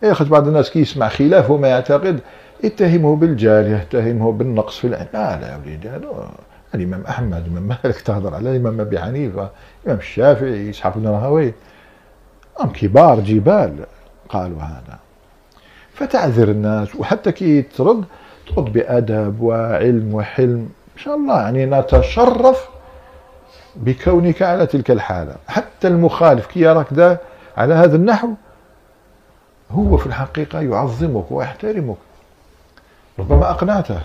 [0.04, 2.20] إيه خش بعض الناس كي يسمع خلافه ما يعتقد.
[2.64, 5.08] يتهمه بالجهل يتهمه بالنقص في العلم.
[5.14, 6.30] لا لا يا وليدي هذا
[6.76, 9.50] الإمام أحمد الإمام مالك تهضر على الإمام أبي حنيفة
[9.84, 11.54] الإمام الشافعي إسحاق بن راهوي.
[12.60, 13.86] هم كبار جبال
[14.30, 15.00] قالوا هذا.
[15.94, 18.04] فتعذر الناس وحتى كي ترد
[18.48, 20.70] ترد بأدب وعلم وحلم.
[20.96, 22.70] إن شاء الله يعني نتشرف
[23.76, 25.36] بكونك على تلك الحالة.
[25.48, 27.18] حتى المخالف كي يراك ذا
[27.58, 28.34] على هذا النحو.
[29.72, 31.98] هو في الحقيقة يعظمك ويحترمك.
[33.20, 34.02] ربما أقنعته.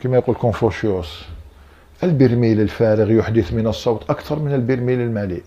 [0.00, 1.24] كما يقول كونفوشيوس
[2.02, 5.44] البرميل الفارغ يحدث من الصوت أكثر من البرميل المليء.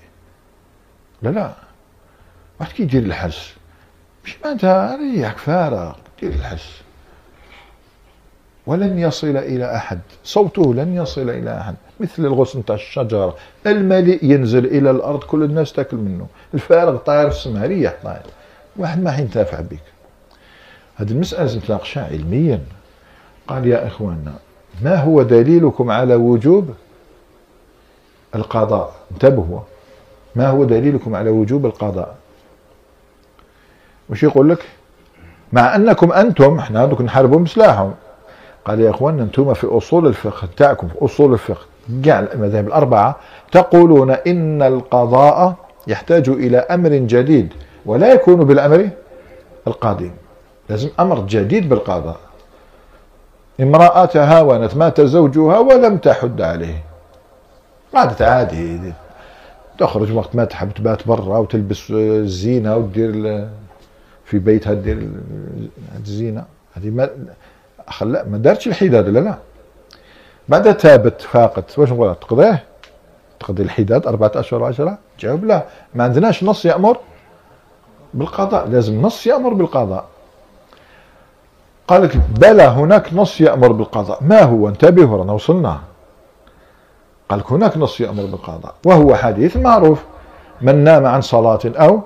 [1.22, 1.54] لا لا.
[2.60, 3.54] واحد كي يدير الحس
[4.26, 6.82] مش معناتها ريحك فارغ دير الحس.
[8.70, 10.00] ولن يصل إلى أحد.
[10.24, 11.76] صوته لن يصل إلى أحد.
[12.00, 13.36] مثل الغصن تاع الشجرة.
[13.68, 16.28] المليء ينزل إلى الأرض كل الناس تاكل منه.
[16.54, 18.22] الفارغ طاير في السماء ريح طاير
[18.78, 19.80] واحد ما حينتفع بك.
[20.96, 22.62] هذه المسألة نتناقشها علميا.
[23.48, 24.34] قال يا إخواننا
[24.82, 26.74] ما هو دليلكم على وجوب
[28.36, 29.60] القضاء؟ انتبهوا.
[30.36, 32.16] ما هو دليلكم على وجوب القضاء؟
[34.10, 34.66] وش يقول لك؟
[35.54, 37.94] مع أنكم أنتم إحنا دوك نحاربوا بسلاحهم
[38.70, 41.66] قال يا إخوان أنتم في أصول الفقه تاعكم في أصول الفقه
[42.06, 43.16] كاع المذاهب الأربعة
[43.52, 45.56] تقولون إن القضاء
[45.88, 47.54] يحتاج إلى أمر جديد
[47.86, 48.90] ولا يكون بالأمر
[49.68, 50.12] القديم
[50.70, 52.18] لازم أمر جديد بالقضاء.
[53.60, 56.84] امراه تهاونت مات زوجها ولم تحد عليه.
[57.96, 58.94] قعدت عادي
[59.78, 63.48] تخرج وقت ما تحب تبات برا وتلبس الزينة ودير
[64.26, 65.10] في بيتها دير
[66.00, 66.46] الزينة.
[66.74, 67.10] هذه
[67.90, 69.36] خلا ما دارتش الحداد لا لا؟
[70.50, 72.64] بعد تابت فاقت واش نقول تقضيه؟
[73.40, 75.64] تقضي الحداد أربعة أشهر وعشرة؟ جاوب لا.
[75.96, 76.98] ما عندناش نص يأمر
[78.14, 80.06] بالقضاء لازم نص يأمر بالقضاء.
[81.88, 84.18] قال لك بلى هناك نص يأمر بالقضاء.
[84.22, 85.80] ما هو؟ انتبهوا رانا وصلنا.
[87.30, 90.04] قال لك هناك نص يأمر بالقضاء وهو حديث معروف.
[90.62, 92.02] من نام عن صلاة أو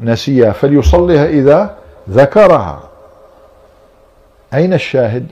[0.00, 1.76] نسيها فليصليها إذا
[2.10, 2.80] ذكرها.
[4.54, 5.26] أين الشاهد؟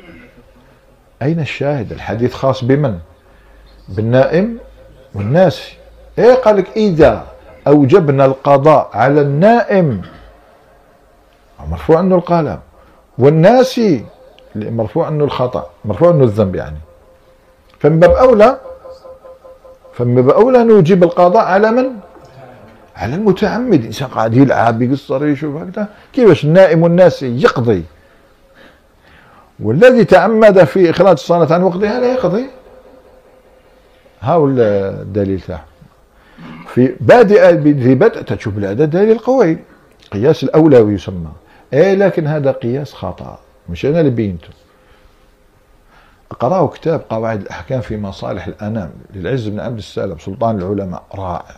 [1.23, 2.99] أين الشاهد؟ الحديث خاص بمن؟
[3.89, 4.59] بالنائم
[5.15, 5.71] والناس.
[6.19, 7.25] إيه قال لك إذا
[7.67, 10.03] أوجبنا القضاء على النائم؟
[11.71, 12.59] مرفوع عنه القلم.
[13.19, 13.81] والناس
[14.57, 16.77] مرفوع عنه الخطأ مرفوع عنه الذنب يعني.
[17.79, 18.59] فمن باب أولى
[19.95, 21.87] فمن باب أولى نوجب القضاء على من؟
[22.97, 23.81] على المتعمد.
[23.81, 25.89] الإنسان قاعد يلعب يقصر يشوف هكذا.
[26.13, 27.85] كيفاش النائم والناس يقضي؟
[29.61, 32.47] والذي تعمد في إخراج الصلاة عن وقتها لا يقضي.
[34.21, 35.65] هاو الدليل تاعه.
[36.69, 39.59] في بادئ ذي بدء تشوف هذا دليل قوي
[40.11, 41.33] قياس الأولوي يسمى
[41.75, 43.39] اي لكن هذا قياس خطأ.
[43.69, 44.49] مش أنا اللي بينته.
[46.31, 51.57] اقرأوا كتاب قواعد الأحكام في مصالح الأنام للعز بن عبد السلام سلطان العلماء رائع.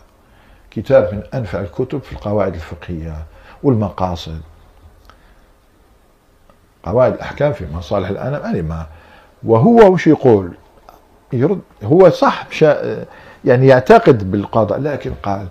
[0.71, 3.15] كتاب من أنفع الكتب في القواعد الفقهية
[3.63, 4.41] والمقاصد.
[6.83, 8.85] قواعد الأحكام في مصالح الأنام يعني ما
[9.43, 10.51] وهو وش يقول؟
[11.33, 12.47] يرد هو صح
[13.45, 15.47] يعني يعتقد بالقضاء لكن قال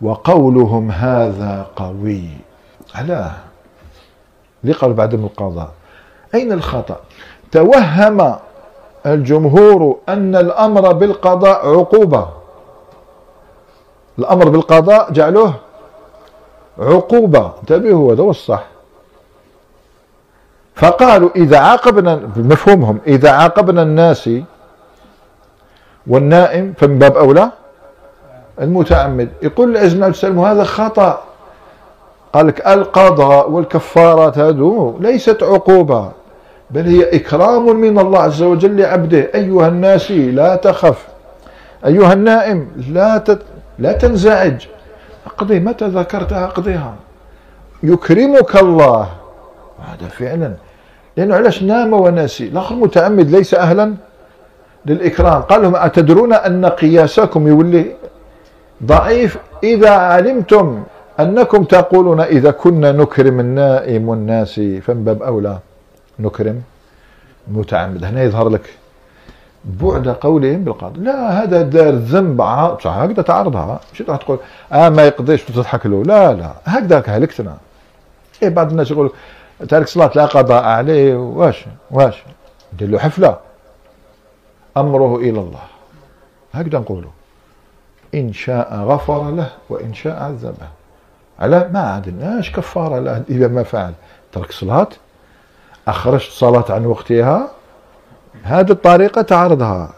[0.00, 2.28] وقولهم هذا قوي.
[2.94, 3.32] علاه
[4.64, 5.70] ليه قال بعدم القضاء؟
[6.34, 7.00] أين الخطأ؟
[7.52, 8.36] توهم
[9.06, 12.28] الجمهور أن الأمر بالقضاء عقوبة.
[14.18, 15.54] الأمر بالقضاء جعلوه
[16.78, 17.52] عقوبة.
[17.60, 18.64] انتبهوا هذا هو الصح.
[20.76, 24.30] فقالوا إذا عاقبنا بمفهومهم إذا عاقبنا الناس
[26.06, 27.50] والنائم فمن باب أولى؟
[28.60, 29.28] المتعمد.
[29.42, 31.22] يقول بن السلام هذا خطأ.
[32.32, 36.12] قال لك القضاء والكفارات هذو ليست عقوبة
[36.70, 39.30] بل هي إكرام من الله عز وجل لعبده.
[39.34, 41.06] أيها الناس لا تخف.
[41.86, 43.42] أيها النائم لا تت...
[43.78, 44.66] لا تنزعج.
[45.26, 46.94] اقضي متى ذكرتها؟ اقضيها.
[47.82, 49.08] يكرمك الله.
[49.78, 50.52] هذا فعلا.
[51.16, 53.94] لأنه علاش نام وناسي الآخر متعمد ليس أهلا
[54.86, 55.42] للإكرام.
[55.42, 57.96] قال لهم أتدرون أن قياسكم يولي
[58.84, 60.82] ضعيف؟ إذا علمتم
[61.20, 65.58] أنكم تقولون إذا كنا نكرم النائم والناس فمن باب أولى
[66.18, 66.62] نكرم
[67.48, 68.04] متعمد.
[68.04, 68.70] هنا يظهر لك
[69.64, 71.00] بعد قولهم بالقاضي.
[71.00, 73.80] لا هذا دار ذنب هكذا تعرضها.
[73.92, 74.38] مش راح تقول؟
[74.72, 76.02] آه ما يقضيش وتضحك له.
[76.02, 76.50] لا لا.
[76.64, 77.56] هكذا هلكتنا.
[78.42, 79.10] إيه بعض الناس يقول
[79.68, 82.22] تارك صلاة لا قضاء عليه واش؟ واش؟
[82.74, 83.38] ندير له حفلة.
[84.76, 85.62] أمره إلى الله.
[86.54, 87.10] هكذا نقولوا.
[88.14, 90.68] إن شاء غفر له وإن شاء عذبه.
[91.38, 93.92] على ما عندناش كفارة له إذا ما فعل؟
[94.32, 94.88] ترك صلاة؟
[95.88, 97.48] أخرجت صلاة عن وقتها؟
[98.42, 99.90] هذه الطريقة تعرضها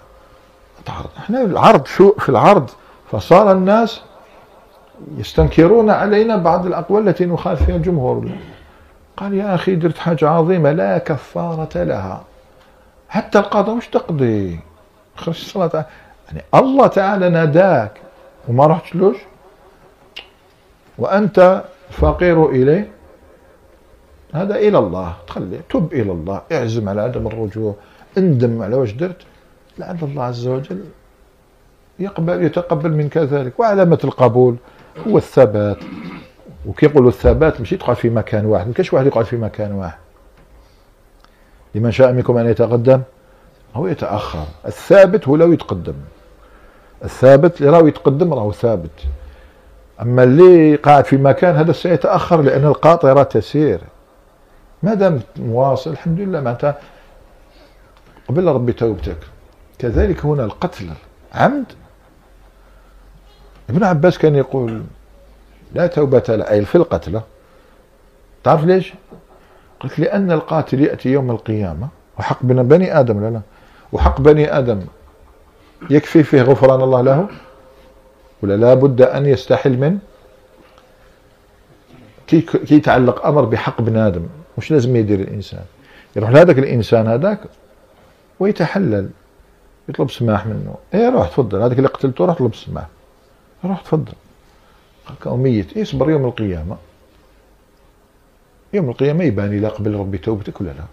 [0.87, 2.71] تعرض إحنا العرض شو في العرض؟
[3.13, 4.01] فصار الناس
[5.17, 8.31] يستنكرون علينا بعض الأقوال التي نخالف فيها الجمهور.
[9.19, 12.25] قال يا أخي درت حاجة عظيمة لا كفارة لها.
[13.09, 14.61] حتى القضاء وش تقضي؟
[15.17, 15.87] خرج الصلاة
[16.29, 18.01] يعني الله تعالى ناداك.
[18.49, 19.17] وما رحتلوش
[20.99, 22.91] وأنت فقير إليه؟
[24.35, 25.17] هذا إلى الله.
[25.27, 26.43] تخلي تب إلى الله.
[26.53, 27.75] اعزم على عدم الرجوع.
[28.19, 29.23] اندم على واش درت؟
[29.79, 30.85] لعل الله عز وجل
[31.99, 33.61] يقبل يتقبل منك ذلك.
[33.61, 34.57] وعلامة القبول
[35.09, 35.79] هو الثبات.
[36.69, 39.99] وكيقولوا الثبات ماشي تقعد في مكان واحد ما كاينش واحد يقعد في مكان واحد.
[41.75, 43.03] لمن شاء منكم أن يتقدم
[43.77, 44.45] أو يتأخر.
[44.67, 45.95] الثابت هو لو يتقدم.
[47.05, 48.91] الثابت اللي راهو يتقدم راهو ثابت.
[50.03, 53.81] أما اللي قاعد في مكان هذا سيتأخر لأن القاطره تسير.
[54.83, 56.79] ما دام مواصل الحمد لله معناتها
[58.29, 59.19] قبل ربي توبتك.
[59.79, 60.91] كذلك هنا القتل
[61.35, 61.65] عمد
[63.71, 64.83] ابن عباس كان يقول
[65.75, 67.23] لا توبة له أي في القتلى
[68.45, 68.93] تعرف ليش؟
[69.81, 73.41] قلت لأن القاتل يأتي يوم القيامة وحق بني آدم لا
[73.93, 74.81] وحق بني آدم
[75.91, 77.29] يكفي فيه غفران الله له؟
[78.43, 79.99] ولا لا بد أن يستحل من؟
[82.27, 84.27] كي, كي يتعلق أمر بحق بني آدم.
[84.59, 85.65] مش لازم يدير الإنسان.
[86.17, 87.41] يروح لهذاك الإنسان هذاك
[88.41, 89.11] ويتحلل.
[89.89, 90.75] يطلب سماح منه.
[90.95, 91.63] إيه روح تفضل.
[91.63, 92.87] هذاك اللي قتلته روح طلب سماح.
[93.65, 94.13] روح تفضل.
[95.25, 95.67] كأمية.
[95.77, 96.77] يصبر يوم القيامة؟
[98.73, 100.85] يوم القيامة يبان إلى قبل ربي توبتك ولا لا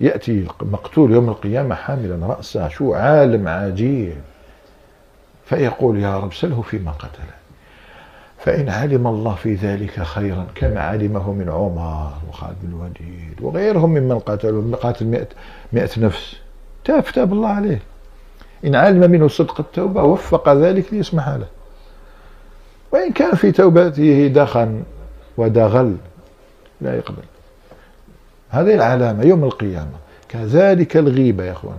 [0.00, 4.16] يأتي مقتول يوم القيامة حاملا رأسه شو عالم عجيب.
[5.44, 7.24] فيقول يا رب سله فيما قتل.
[8.38, 14.18] فإن علم الله في ذلك خيرا كما علمه من عمر وخالد بن الوليد وغيرهم ممن
[14.18, 15.28] قاتلوا قاتل مئة,
[15.72, 16.36] مئة نفس.
[16.84, 17.82] تاب تاب الله عليه.
[18.64, 21.46] إن علم منه صدق التوبة وفق ذلك ليسمح له.
[22.94, 24.82] وإن كان في توبته دخن
[25.36, 25.96] ودغل
[26.80, 27.22] لا يقبل.
[28.48, 29.98] هذه العلامة يوم القيامة.
[30.28, 31.78] كذلك الغيبة يا أخوان.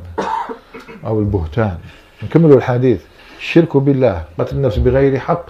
[1.06, 1.78] أو البهتان.
[2.24, 3.02] نكمل الحديث.
[3.38, 5.46] الشرك بالله قتل النفس بغير حق.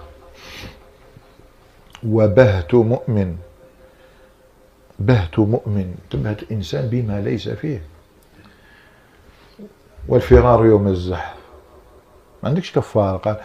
[2.06, 3.36] وبهت مؤمن.
[4.98, 5.94] بهت مؤمن.
[6.10, 7.82] تبهت إنسان بما ليس فيه.
[10.08, 11.36] والفرار يوم الزحف.
[12.42, 13.16] ما عندكش كفارة.
[13.16, 13.36] قال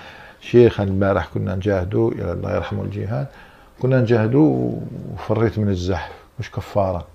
[0.42, 3.28] شيخ البارح كنا نجاهدوا يا الله يرحمه الجهاد
[3.82, 4.72] كنا نجاهدوا
[5.14, 7.08] وفريت من الزحف مش كفارة.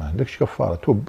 [0.00, 1.08] ما عندكش كفارة توب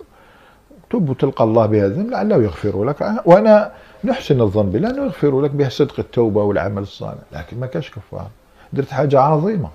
[0.89, 3.01] توب وتلقى الله بهذا الذنب لعله يغفر لك.
[3.25, 3.71] وأنا
[4.03, 8.29] نحسن الظن بالله انه يغفر لك به صدق التوبة والعمل الصالح لكن ما كاش كفارة.
[8.73, 9.69] درت حاجة عظيمة.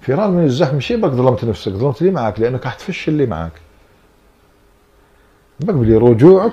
[0.00, 3.52] فرار من الزحف ماشي بك ظلمت نفسك ظلمت اللي معك لأنك راح تفشل اللي معك
[5.60, 6.52] بك بلي رجوعك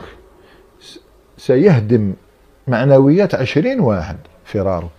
[1.37, 2.13] سيهدم
[2.67, 4.89] معنويات عشرين واحد فراره.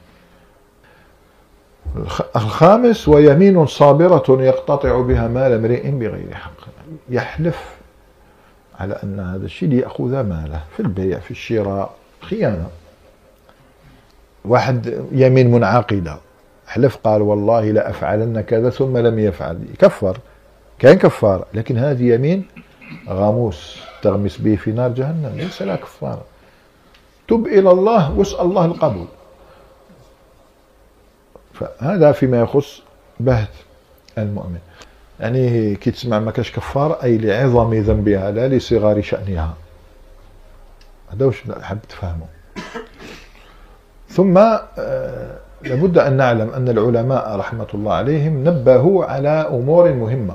[2.37, 6.53] الخامس ويمين صابرة يقتطع بها مال امرئ بغير حق.
[7.09, 7.77] يحلف
[8.81, 12.69] على أن هذا الشيء ليأخذ ماله في البيع في الشراء خيانة.
[14.45, 16.17] واحد يمين منعقدة.
[16.67, 19.59] حلف قال والله لا أفعلن كذا ثم لم يفعل.
[19.79, 20.19] كفر.
[20.79, 22.45] كان كفار لكن هذه يمين
[23.09, 25.33] غاموس تغمس به في نار جهنم.
[25.37, 26.25] ليس لا كفارة
[27.29, 29.07] تب إلى الله واسأل الله القبول.
[31.53, 32.83] فهذا فيما يخص
[33.21, 33.49] بهت
[34.19, 34.59] المؤمن.
[35.21, 39.55] يعني كي تسمع ما كاش كفار أي لعظم ذنبها لا لصغار شأنها.
[41.13, 42.27] هذا وش حاب تفهمه.
[44.09, 50.35] ثم آه، لابد أن نعلم أن العلماء رحمة الله عليهم نبهوا على أمور مهمة.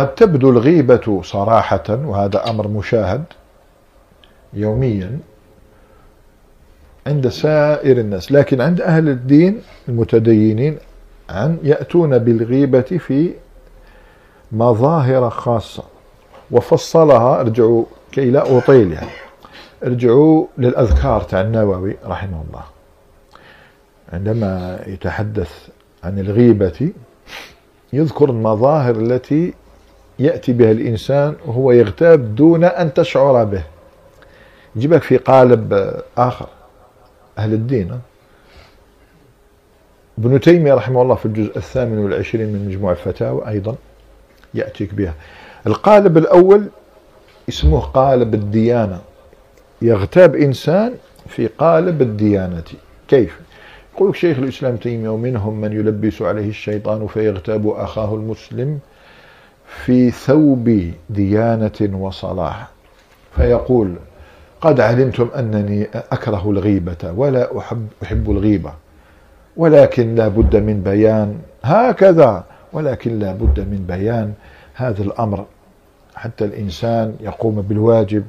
[0.00, 3.24] قد تبدو الغيبة صراحة وهذا أمر مشاهد
[4.52, 5.18] يوميا
[7.06, 10.78] عند سائر الناس لكن عند أهل الدين المتدينين
[11.30, 13.30] عن يأتون بالغيبة في
[14.52, 15.82] مظاهر خاصة.
[16.50, 19.10] وفصلها ارجعوا كي لا أطيل يعني
[19.84, 22.64] ارجعوا للأذكار تاع النووي رحمه الله.
[24.12, 25.68] عندما يتحدث
[26.04, 26.92] عن الغيبة
[27.92, 29.54] يذكر المظاهر التي
[30.20, 33.62] يأتي بها الإنسان وهو يغتاب دون أن تشعر به.
[34.76, 36.46] يجيبك في قالب آخر
[37.38, 38.00] أهل الدين
[40.18, 43.74] ابن تيمية رحمه الله في الجزء الثامن والعشرين من مجموع الفتاوى أيضا
[44.54, 45.14] يأتيك بها.
[45.66, 46.64] القالب الأول
[47.48, 49.00] اسمه قالب الديانة.
[49.82, 50.94] يغتاب إنسان
[51.26, 52.62] في قالب الديانة.
[53.08, 53.40] كيف؟
[53.94, 58.78] يقول شيخ الإسلام تيمية ومنهم من يلبس عليه الشيطان فيغتاب أخاه المسلم
[59.70, 62.68] في ثوب ديانة وصلاح.
[63.36, 63.94] فيقول
[64.60, 68.72] قد علمتم أنني أكره الغيبة ولا أحب, أحب الغيبة.
[69.56, 74.32] ولكن لا بد من بيان هكذا ولكن لا بد من بيان
[74.74, 75.44] هذا الأمر.
[76.14, 78.24] حتى الإنسان يقوم بالواجب.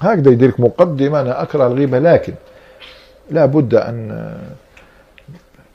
[0.00, 2.34] هكذا يديرك مقدمة أنا أكره الغيبة لكن
[3.30, 4.34] لا بد أن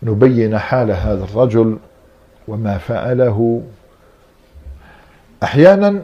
[0.04, 1.78] نبين حال هذا الرجل
[2.47, 3.62] وما فعله.
[5.43, 6.01] أحيانا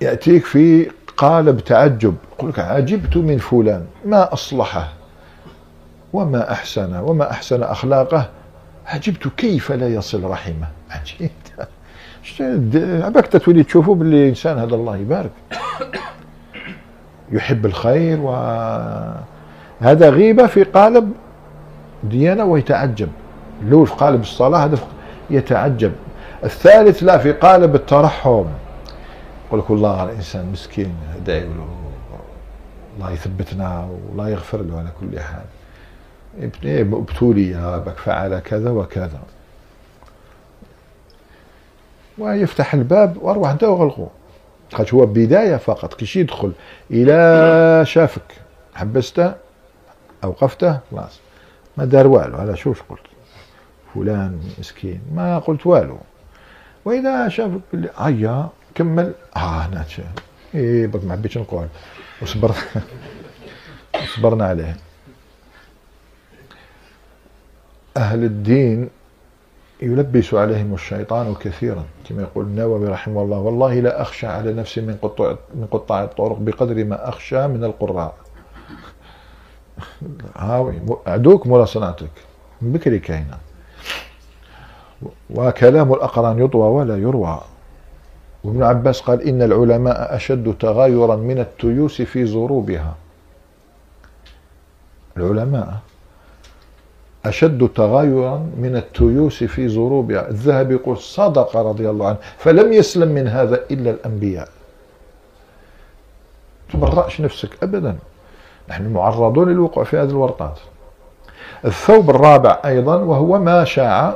[0.00, 4.88] يأتيك في قالب تعجب يقول لك عجبت من فلان ما أصلحه؟
[6.12, 8.28] وما أحسن وما أحسن أخلاقه؟
[8.86, 11.68] عجبت كيف لا يصل رحمه؟ عجبت
[13.06, 15.30] عباك تولي تشوفوا باللي إنسان هذا الله يبارك.
[17.32, 18.30] يحب الخير و
[19.80, 21.12] هذا غيبة في قالب
[22.04, 23.08] ديانة ويتعجب.
[23.64, 24.78] لو في قالب الصلاة هذا
[25.30, 25.92] يتعجب.
[26.44, 28.44] الثالث لا في قالب الترحم.
[29.46, 31.68] يقول لك والله الإنسان مسكين ادعي له
[32.96, 35.44] الله يثبتنا والله يغفر له على كل حال.
[36.92, 39.20] ابتولي بك فعل كذا وكذا.
[42.18, 44.08] ويفتح الباب وأروح أنت وغلقوا
[44.72, 46.52] خاطر هو بداية فقط كيش يدخل
[46.90, 48.34] إلى شافك.
[48.74, 49.32] حبسته
[50.24, 51.20] أوقفته خلاص.
[51.76, 53.00] ما دار والو على شوش قلت؟
[53.94, 55.00] فلان مسكين.
[55.14, 55.98] ما قلت والو.
[56.84, 59.14] وإذا شافك اللي هيا كمل.
[59.36, 59.84] آه هنا
[60.54, 61.66] إيه بك ما حبيتش نقول
[62.22, 62.54] وصبر.
[64.16, 64.76] صبرنا عليه.
[67.96, 68.90] أهل الدين
[69.82, 73.38] يلبس عليهم الشيطان كثيرا كما يقول النووي رحمه الله.
[73.38, 78.14] والله لا أخشى على نفسي من قطاع من قطاع الطرق بقدر ما أخشى من القراء.
[80.36, 82.10] هاوي عدوك مولا صنعتك؟
[82.62, 83.38] بكري كاينة
[85.30, 87.40] وكلام الأقران يطوى ولا يروى.
[88.44, 92.94] وابن عباس قال إن العلماء أشد تغايرا من التيوس في زروبها
[95.16, 95.74] العلماء
[97.24, 103.28] أشد تغايرا من التيوس في زروبها الذهب يقول صدق رضي الله عنه فلم يسلم من
[103.28, 104.48] هذا إلا الأنبياء.
[106.72, 107.96] تبرأش نفسك أبدا.
[108.68, 110.58] نحن معرضون للوقوع في هذه الورطات.
[111.64, 114.14] الثوب الرابع أيضا وهو ما شاع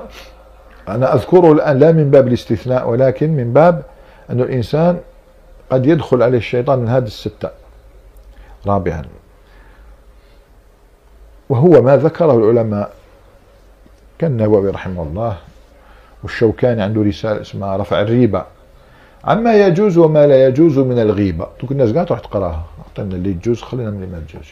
[0.89, 3.83] أنا أذكره الآن لا من باب الاستثناء ولكن من باب
[4.31, 4.99] أن الإنسان
[5.71, 7.51] قد يدخل عليه الشيطان من هذه الستة
[8.67, 9.03] رابعا.
[11.49, 12.93] وهو ما ذكره العلماء
[14.19, 15.37] كالنووي رحمه الله
[16.23, 18.45] والشوكاني عنده رسالة اسمها رفع الريبة.
[19.25, 21.47] عما يجوز وما لا يجوز من الغيبة.
[21.61, 22.65] دوك الناس قاعد تروح تقرأها.
[22.79, 24.47] أعطينا اللي يجوز خلينا من اللي ما يجوز.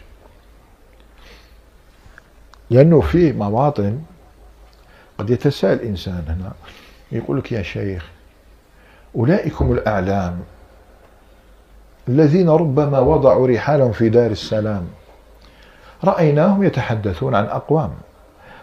[2.71, 3.99] لأنه في مواطن
[5.19, 6.53] قد يتساءل الإنسان هنا
[7.13, 8.07] يقول لك يا شيخ
[9.17, 10.41] أولئك هم الأعلام
[12.09, 14.87] الذين ربما وضعوا رحالهم في دار السلام
[16.05, 17.91] رأيناهم يتحدثون عن أقوام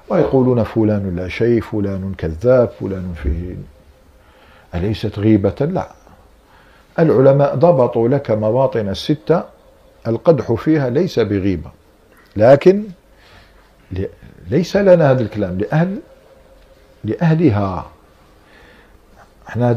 [0.10, 3.56] ويقولون فلان لا شيء فلان كذاب فلان فيه
[4.76, 5.88] أليست غيبة؟ لا.
[7.00, 9.44] العلماء ضبطوا لك مواطن الستة
[10.08, 11.72] القدح فيها ليس بغيبة
[12.36, 12.84] لكن
[14.50, 16.00] ليس لنا هذا الكلام لأهل
[17.04, 17.86] لأهلها.
[19.50, 19.70] إحنا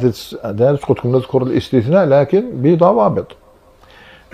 [0.89, 3.27] قلت نذكر الاستثناء لكن بضوابط.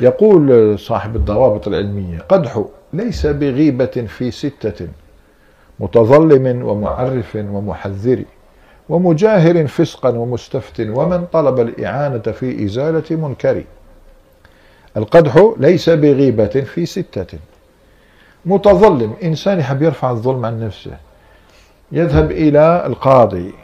[0.00, 4.88] يقول صاحب الضوابط العلمية قدح ليس بغيبة في ستة
[5.80, 8.24] متظلم ومعرف ومحذر
[8.88, 13.64] ومجاهر فسقا ومستفت ومن طلب الإعانة في إزالة منكر.
[14.96, 17.38] القدح ليس بغيبة في ستة.
[18.46, 20.96] متظلم إنسان يحب يرفع الظلم عن نفسه.
[21.92, 23.54] يذهب إلى القاضي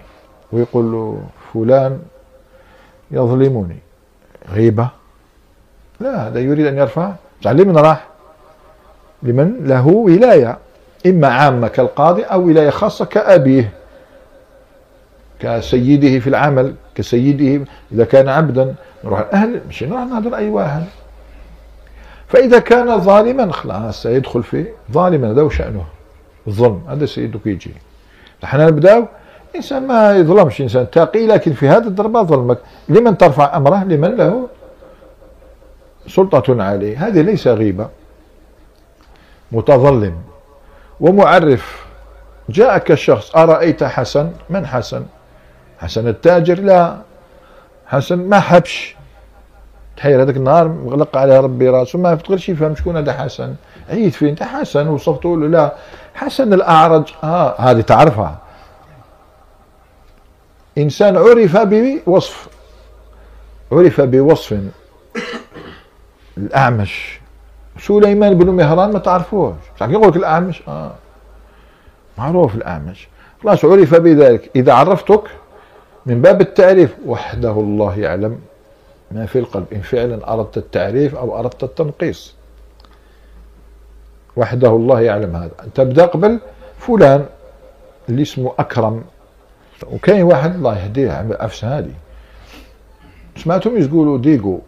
[0.52, 1.22] ويقول له
[1.52, 1.98] فلان
[3.10, 3.76] يظلمني.
[4.52, 4.88] غيبة؟
[6.00, 7.12] لا هذا يريد أن يرفع
[7.44, 8.06] لمن راح
[9.22, 10.58] لمن له ولاية
[11.06, 13.72] إما عامة كالقاضي أو ولاية خاصة كأبيه
[15.40, 18.74] كسيده في العمل كسيده إذا كان عبدا.
[19.04, 20.84] نروح الأهل مش نروح نهضر أي واحد.
[22.28, 25.84] فإذا كان ظالما خلاص سيدخل في ظالما هذا شأنه
[26.48, 27.70] الظلم هذا سيدك يجي.
[28.46, 29.06] نحن نبداو
[29.56, 32.58] إنسان ما يظلمش إنسان تقي لكن في هذا الضربة ظلمك.
[32.88, 34.48] لمن ترفع أمره؟ لمن له
[36.08, 37.06] سلطة عليه.
[37.06, 37.88] هذه ليس غيبة.
[39.52, 40.14] متظلم.
[41.00, 41.86] ومعرف.
[42.48, 45.02] جاءك الشخص أرأيت حسن؟ من حسن؟
[45.78, 46.96] حسن التاجر؟ لا.
[47.86, 48.96] حسن ما حبش.
[49.96, 53.54] تحير هذاك النهار مغلق عليه ربي راسه ما تقدرش يفهم شكون هذا حسن.
[53.90, 55.72] عيد فين أنت حسن وصفته له لا.
[56.16, 57.14] حسن الأعرج.
[57.24, 58.38] آه هذه تعرفها.
[60.78, 62.48] إنسان عرف بوصف
[63.72, 64.58] عرف بوصف
[66.36, 67.20] الأعمش.
[67.80, 69.54] سليمان بن مهران ما تعرفوش.
[69.80, 70.92] صح يقول لك الأعمش؟ آه.
[72.18, 73.08] معروف الأعمش.
[73.42, 74.50] خلاص عرف بذلك.
[74.56, 75.22] إذا عرفتك
[76.06, 78.40] من باب التعريف وحده الله يعلم
[79.10, 79.66] ما في القلب.
[79.72, 82.35] إن فعلا أردت التعريف أو أردت التنقيص.
[84.36, 85.50] وحده الله يعلم هذا.
[85.74, 86.40] تبدأ قبل
[86.78, 87.26] فلان
[88.08, 89.04] اللي اسمه أكرم.
[89.92, 91.92] وكاين واحد الله يهديه أفس هادي
[93.36, 94.60] سمعتهم يقولوا ديغو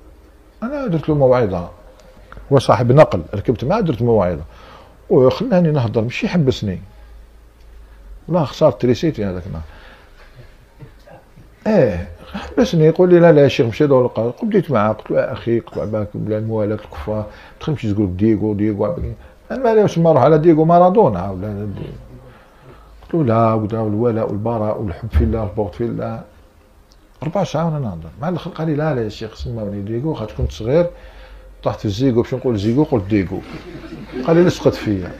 [0.63, 1.71] أنا درت له موعظة.
[2.53, 4.43] هو صاحب نقل ركبت معاه درت موعظة.
[5.11, 6.81] وخلاني نهضر مش يحبسني.
[8.29, 9.63] والله خسرت تريسيتي هذاك النهار.
[11.67, 12.85] إيه حبسني.
[12.85, 14.33] يقول لي لا لا يا شيخ مشي دور القاضي.
[14.43, 17.17] بديت معاه قلت له يا أخي له عباك بلا الموالاه الكفار.
[17.17, 17.25] ما
[17.61, 18.97] تخمش تقول ديغو ديغو
[19.51, 21.69] أنا واش نروح على ديغو مارادونا ولا
[23.03, 26.23] قلت له لا ودا الولاء والبراء والحب في الله والبغض في الله.
[27.23, 30.35] ربع ساعة وأنا نهضر مع الآخر قال لي لا لا يا شيخ سموني ديغو خاطر
[30.39, 30.87] كنت صغير
[31.65, 33.41] طحت في الزيغو باش نقول زيغو قلت ديغو
[34.27, 35.13] قال لي لصقت فيا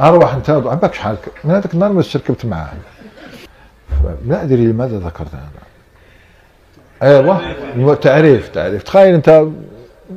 [0.00, 2.72] أروح انت عباك شحال؟ من هذاك النهار ما ركبت معاه.
[4.26, 5.62] لا أدري لماذا ذكرت هذا
[7.02, 8.82] أيوه تعريف تعريف.
[8.82, 9.46] تخيل أنت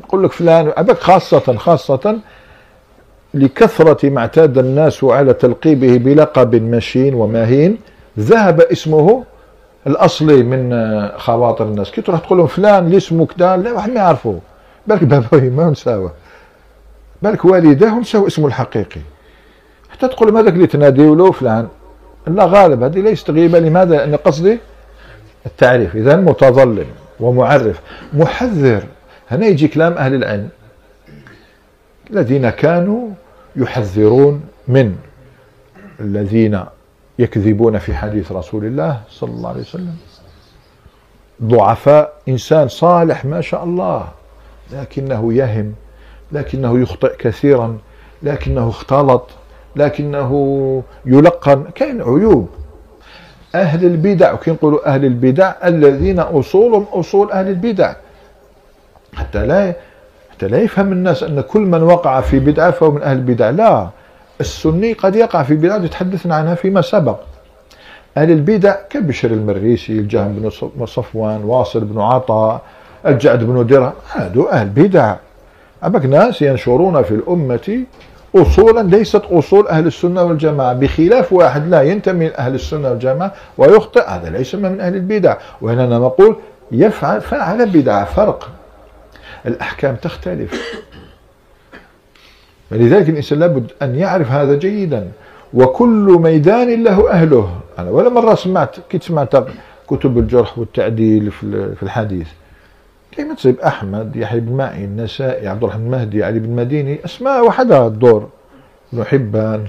[0.03, 2.19] نقول لك فلان عباك خاصة خاصة
[3.33, 7.77] لكثرة ما اعتاد الناس على تلقيبه بلقب مشين ومهين
[8.19, 9.23] ذهب اسمه
[9.87, 10.73] الأصلي من
[11.17, 11.91] خواطر الناس.
[11.91, 14.39] كي تروح تقول لهم فلان اللي اسمه كذا لا واحد ما يعرفوه
[14.87, 16.11] بالك بابويه ما مساوى
[17.21, 19.01] بالك والداه مساوى اسمه الحقيقي.
[19.89, 21.67] حتى تقول لهم هذاك اللي تناديو له فلان.
[22.27, 23.59] لا غالب هذه ليست غيبة.
[23.59, 24.59] لماذا؟ لأن قصدي
[25.45, 25.95] التعريف.
[25.95, 26.85] اذا متظلم
[27.19, 27.81] ومعرف.
[28.13, 28.83] محذر.
[29.31, 30.49] هنا يجي كلام أهل العلم.
[32.11, 33.09] الذين كانوا
[33.55, 34.95] يحذرون من
[35.99, 36.63] الذين
[37.19, 39.95] يكذبون في حديث رسول الله صلى الله عليه وسلم.
[41.43, 44.07] ضعفاء إنسان صالح ما شاء الله
[44.73, 45.73] لكنه يهم
[46.31, 47.77] لكنه يخطئ كثيرا
[48.23, 49.29] لكنه اختلط
[49.75, 51.63] لكنه يلقن.
[51.75, 52.49] كاين عيوب.
[53.55, 57.93] أهل البدع وكي نقولوا أهل البدع الذين أصولهم أصول أهل البدع.
[59.13, 59.73] حتى لا
[60.41, 63.49] حتى لا يفهم الناس أن كل من وقع في بدعة فهو من أهل البدع.
[63.49, 63.89] لا
[64.39, 67.19] السني قد يقع في بدعة تحدثنا عنها فيما سبق.
[68.17, 72.61] أهل البدع كبشر المريسي الجهم بن صفوان واصل بن عطاء
[73.05, 75.15] الجعد بن درهم هذو أهل بدع.
[75.83, 77.83] أبك ناس ينشرون في الأمة
[78.35, 80.73] أصولا ليست أصول أهل السنة والجماعة.
[80.73, 84.09] بخلاف واحد لا ينتمي من أهل السنة والجماعة ويخطئ.
[84.09, 85.37] هذا ليس من أهل البدع.
[85.61, 86.35] وهنا نقول
[86.71, 88.49] يفعل فعل بدعة فرق.
[89.45, 90.81] الأحكام تختلف.
[92.69, 95.11] فلذلك الإنسان لابد أن يعرف هذا جيدا.
[95.53, 97.59] وكل ميدان له أهله.
[97.79, 99.33] أنا ولا مرة سمعت كنت سمعت
[99.87, 102.27] كتب الجرح والتعديل في الحديث.
[103.11, 107.87] كيما تصيب أحمد يحيى بن معين النسائي عبد الرحمن المهدي علي بن مديني أسماء وحدها
[107.87, 108.29] الدور.
[108.93, 109.67] بن حبان.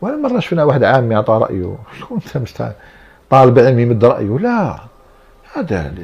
[0.00, 1.76] ولا مرة شفنا واحد عامي اعطى رأيه.
[2.00, 2.72] شكون أنت
[3.30, 4.38] طالب علم يمد رأيه.
[4.38, 4.80] لا.
[5.54, 5.94] هذا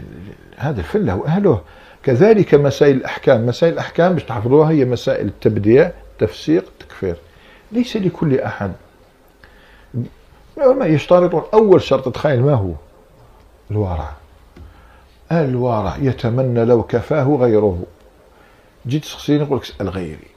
[0.57, 1.61] هذا الفن له أهله.
[2.03, 3.47] كذلك مسائل الأحكام.
[3.47, 7.17] مسائل الأحكام باش تحفظوها هي مسائل التبديع التفسيق التكفير.
[7.73, 8.73] ليس لكل أحد.
[10.57, 12.73] العلماء يشترطون أول شرط تخيل ما هو؟
[13.71, 14.13] الورع.
[15.33, 17.83] الورع يتمنى لو كفاه غيره.
[18.87, 20.29] جيت تسقسيني نقول لك اسأل غيري.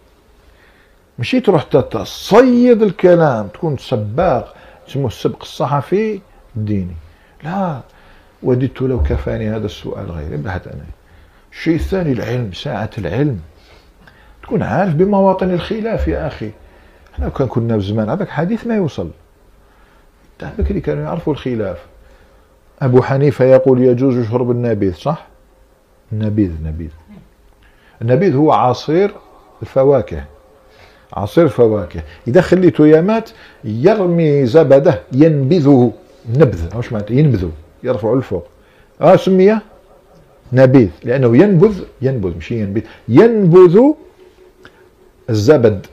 [1.20, 3.48] مشي تروح تصيد الكلام.
[3.48, 4.56] تكون سباق
[4.90, 6.20] اسمه السبق الصحفي
[6.56, 6.96] الديني.
[7.44, 7.80] لا
[8.44, 10.38] وددت لو كفاني هذا السؤال غيري.
[10.38, 10.86] بحث أنا
[11.56, 13.40] الشيء الثاني العلم ساعة العلم.
[14.44, 16.52] تكون عارف بمواطن الخلاف يا أخي.
[17.14, 19.10] إحنا كان كنا في زمان هذاك حديث ما يوصل.
[20.58, 21.78] بكري كانوا يعرفوا الخلاف.
[22.82, 25.28] أبو حنيفة يقول يجوز شرب النبيذ صح؟
[26.12, 26.90] النبيذ نبيذ
[28.02, 29.12] النبيذ هو عصير
[29.62, 30.24] الفواكه.
[31.14, 33.30] عصير فواكه إذا خليته يمات
[33.64, 35.94] يرمي زبده ينبذه.
[36.30, 37.52] نبذ واش معناته ينبذه
[37.84, 38.48] يرفع الفوق
[39.02, 39.60] آه سمي
[40.54, 42.82] نبيذ لأنه ينبذ ينبذ مش ينبذ.
[43.08, 43.82] ينبذ
[45.30, 45.86] الزبد.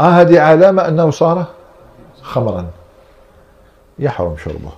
[0.00, 1.46] آه هذه علامة أنه صار
[2.22, 2.70] خمرا.
[3.98, 4.72] يحرم شربه.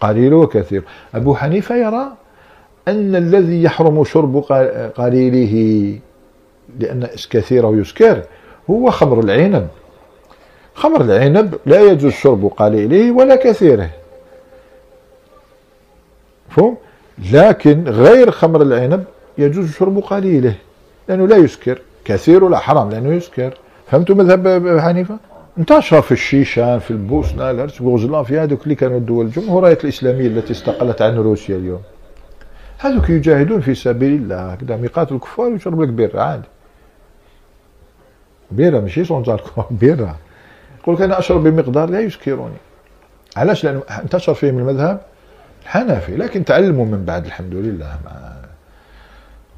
[0.00, 0.82] قليل وكثير.
[1.14, 2.06] أبو حنيفة يرى
[2.88, 4.36] أن الذي يحرم شرب
[4.96, 5.98] قليله
[6.78, 8.22] لأن كثيره يسكر
[8.70, 9.68] هو خمر العنب.
[10.74, 13.90] خمر العنب لا يجوز شرب قليله ولا كثيره.
[16.50, 16.76] فهم
[17.32, 19.04] لكن غير خمر العنب
[19.38, 20.54] يجوز شرب قليله
[21.08, 21.78] لأنه لا يسكر.
[22.04, 23.58] كثير لا حرام لأنه يسكر.
[23.86, 25.18] فهمتوا مذهب حنيفة؟
[25.58, 27.82] انتشر في الشيشان في البوسنة الهرس
[28.26, 31.80] في هذوك اللي كانوا الدول الجمهوريات الإسلامية التي استقلت عن روسيا اليوم.
[32.78, 36.48] هذوك يجاهدون في سبيل الله كذا ميقات الكفار ويشرب لك بيرة عادي.
[38.50, 40.16] بيرة ماشي سونزار بيرة.
[40.82, 42.56] يقول لك أنا أشرب بمقدار لا يسكرني.
[43.36, 45.00] علاش؟ لأنه انتشر فيهم المذهب؟
[45.66, 48.12] الحنفي لكن تعلموا من بعد الحمد لله مع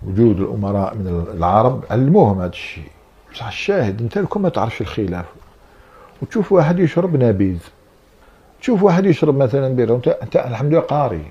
[0.02, 2.90] وجود الأمراء من العرب علموهم هذا الشيء.
[3.32, 5.24] بصح الشاهد أنت لكم ما تعرفش الخلاف.
[6.22, 7.59] وتشوف واحد يشرب نبيذ.
[8.61, 11.26] تشوف واحد يشرب مثلا بيرة وانت أنت الحمد لله قاري.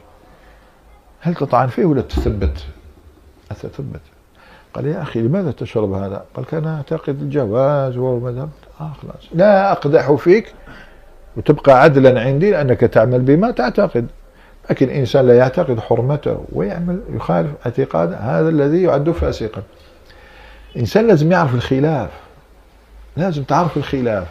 [1.21, 2.65] هل تطعن فيه ولا تثبت؟
[3.49, 4.01] تثبت
[4.73, 8.49] قال يا أخي لماذا تشرب هذا؟ قال كان أعتقد الجواز وماذا
[8.81, 9.29] آه خلاص.
[9.33, 10.53] لا أقدح فيك
[11.37, 14.07] وتبقى عدلا عندي لأنك تعمل بما تعتقد.
[14.69, 19.61] لكن انسان لا يعتقد حرمته ويعمل يخالف اعتقاد هذا الذي يعد فاسقا.
[20.75, 22.09] الإنسان لازم يعرف الخلاف
[23.17, 24.27] لازم تعرف الخلاف.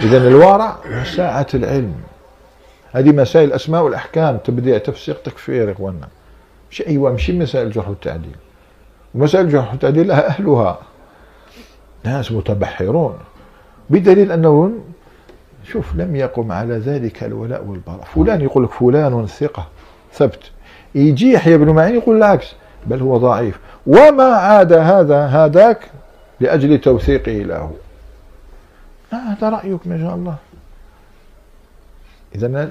[0.00, 1.94] اذا الورع ساعة العلم.
[2.92, 6.08] هذه مسائل الاسماء والاحكام تبديع تفسيق تكفير يا اخواننا
[6.70, 8.36] مش أيوه مش مسائل الجرح والتعديل.
[9.14, 10.78] ومسائل الجرح والتعديل لها أهلها.
[12.04, 13.18] ناس متبحرون.
[13.90, 14.72] بدليل انه
[15.64, 18.04] شوف لم يقم على ذلك الولاء والبراء.
[18.14, 19.68] فلان يقول لك فلان ثقة
[20.12, 20.50] ثبت.
[20.94, 22.54] يجي يحيى بن معين يقول العكس
[22.86, 23.58] بل هو ضعيف.
[23.86, 25.90] وما عاد هذا هذاك
[26.40, 27.72] لأجل توثيقه له.
[29.10, 30.36] هذا رأيك ما شاء الله.
[32.34, 32.70] إذا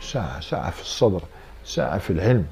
[0.00, 1.20] ساعة ساعة في الصدر
[1.64, 2.46] ساعة في العلم.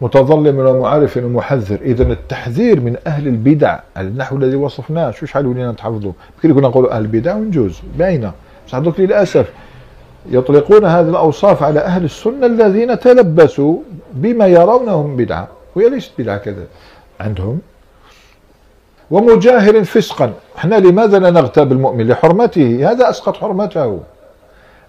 [0.00, 6.12] متظلم ومعرف ومحذر اذا التحذير من أهل البدع النحو الذي وصفناه شو شحال ولينا نتحفظوا
[6.38, 8.32] بكري كنا نقولوا أهل البدع ونجوز باينة.
[8.66, 9.52] بصح دوك للأسف
[10.30, 13.78] يطلقون هذه الأوصاف على أهل السنة الذين تلبسوا
[14.12, 15.48] بما يرونهم بدعة.
[15.76, 16.66] وهي ليست بدعة كذا.
[17.20, 17.58] عندهم.
[19.10, 20.32] ومجاهر فسقا.
[20.58, 22.90] إحنا لماذا لا نغتاب المؤمن؟ لحرمته.
[22.90, 24.00] هذا أسقط حرمته.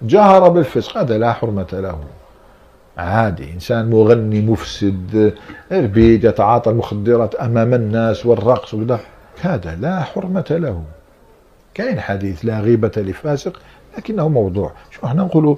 [0.02, 1.98] جهر بالفسق هذا لا حرمة له.
[2.98, 5.34] عادي إنسان مغني مفسد
[5.72, 9.00] ربيد يتعاطى المخدرات أمام الناس والرقص وكذا.
[9.41, 10.84] هذا لا حرمة له.
[11.74, 13.62] كاين حديث لا غيبة لفاسق
[13.98, 14.72] لكنه موضوع.
[14.91, 15.56] شو إحنا نقولوا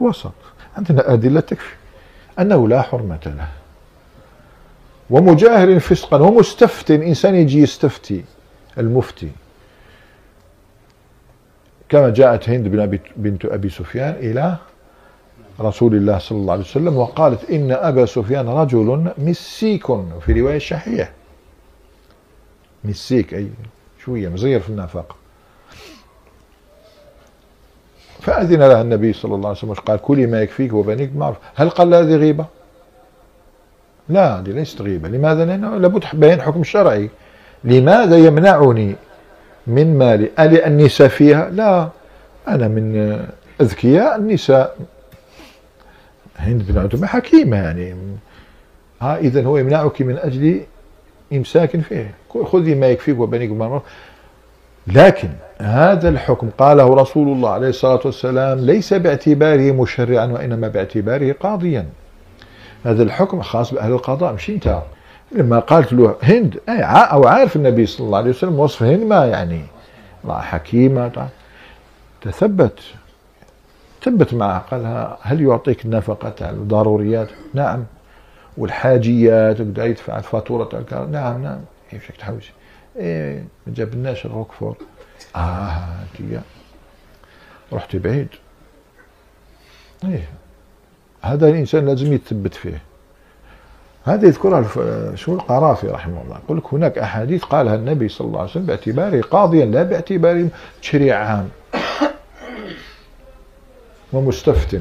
[0.00, 0.32] وسط.
[0.76, 1.74] عندنا أدلة تكفي
[2.38, 3.48] أنه لا حرمة له.
[5.10, 8.24] ومجاهر فسقا ومستفت إنسان يجي يستفتي
[8.78, 9.30] المفتي.
[11.88, 12.68] كما جاءت هند
[13.16, 14.56] بنت أبي سفيان إلى
[15.60, 19.86] رسول الله صلى الله عليه وسلم وقالت إن أبا سفيان رجل مسيك
[20.20, 21.12] في رواية شحيح.
[22.84, 23.48] مسيك أي
[24.04, 25.16] شوية مزير في النفاق.
[28.20, 31.36] فأذن لها النبي صلى الله عليه وسلم قال؟ كلي ما يكفيك وبنيك معروف.
[31.54, 32.46] هل قال هذه غيبة؟
[34.08, 35.08] لا هذه ليست غيبة.
[35.08, 37.10] لماذا؟ لأنه لابد بيان حكم شرعي.
[37.64, 38.96] لماذا يمنعني
[39.66, 41.88] من مالي؟ ألي أني سفيها لا
[42.48, 43.18] أنا من
[43.60, 44.76] أذكياء النساء.
[46.40, 47.94] هند بن عتبة حكيمة يعني.
[49.00, 50.60] ها إذا هو يمنعك من أجل
[51.32, 52.14] إمساك فيه.
[52.44, 53.82] خذي ما يكفيك وبنيك بالمعروف
[54.86, 55.28] لكن
[55.58, 61.86] هذا الحكم قاله رسول الله عليه الصلاة والسلام ليس باعتباره مشرعا وإنما باعتباره قاضيا.
[62.84, 64.82] هذا الحكم خاص بأهل القضاء مش أنت.
[65.32, 69.62] لما قالت له هند أو عارف النبي صلى الله عليه وسلم وصف هند ما يعني.
[70.28, 71.28] حكيمة
[72.22, 72.78] تثبت.
[74.02, 77.84] ثبت معه قال هل يعطيك النفقة تاع الضروريات؟ نعم.
[78.58, 81.10] والحاجيات وكذا يدفع الفاتورة تاع الكهرباء.
[81.10, 81.60] نعم نعم.
[81.90, 82.50] كيف إيه تحوس
[82.96, 84.76] إيه ما جابلناش الروكفور
[85.36, 86.40] آه هاتي
[87.72, 88.28] رحت بعيد.
[90.04, 90.28] إيه
[91.22, 92.82] هذا الإنسان لازم يتثبت فيه.
[94.04, 94.64] هذا يذكرها
[95.14, 96.38] شو القرافي رحمه الله.
[96.44, 100.48] يقول لك هناك أحاديث قالها النبي صلى الله عليه وسلم باعتباره قاضيا لا باعتباره
[100.82, 101.48] تشريع عام.
[104.12, 104.80] ومستفت.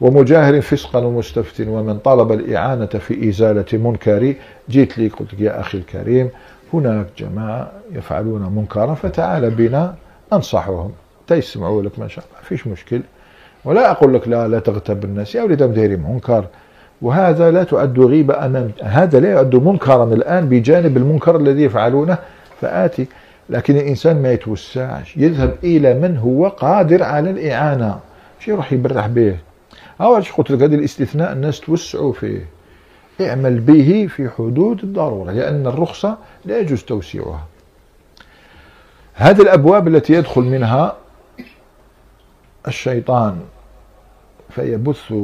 [0.00, 1.60] ومجاهر فسقا ومستفت.
[1.60, 4.34] ومن طلب الإعانة في إزالة منكر
[4.70, 6.30] جيت لي قلت يا أخي الكريم
[6.74, 9.94] هناك جماعة يفعلون منكرا فتعال بنا
[10.32, 10.90] ننصحهم
[11.26, 13.00] تيسمعوا لك ما شاء الله فيش مشكل.
[13.64, 16.44] ولا أقول لك لا لا تغتب الناس يا ولد ديري منكر.
[17.02, 22.18] وهذا لا تعد غيبة أمام هذا لا يعد منكرا الآن بجانب المنكر الذي يفعلونه.
[22.60, 23.06] فآتي.
[23.50, 27.98] لكن الإنسان ما يتوسعش يذهب إلى من هو قادر على الإعانة.
[28.44, 29.38] شي يروح يبرح به
[30.00, 32.46] أول قلت لك هذا الاستثناء الناس توسعوا فيه.
[33.20, 37.46] اعمل به في حدود الضرورة لأن الرخصة لا يجوز توسيعها.
[39.14, 40.96] هذه الأبواب التي يدخل منها
[42.68, 43.40] الشيطان
[44.50, 45.14] فيبث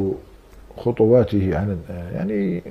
[0.77, 1.79] خطواته عن
[2.15, 2.63] يعني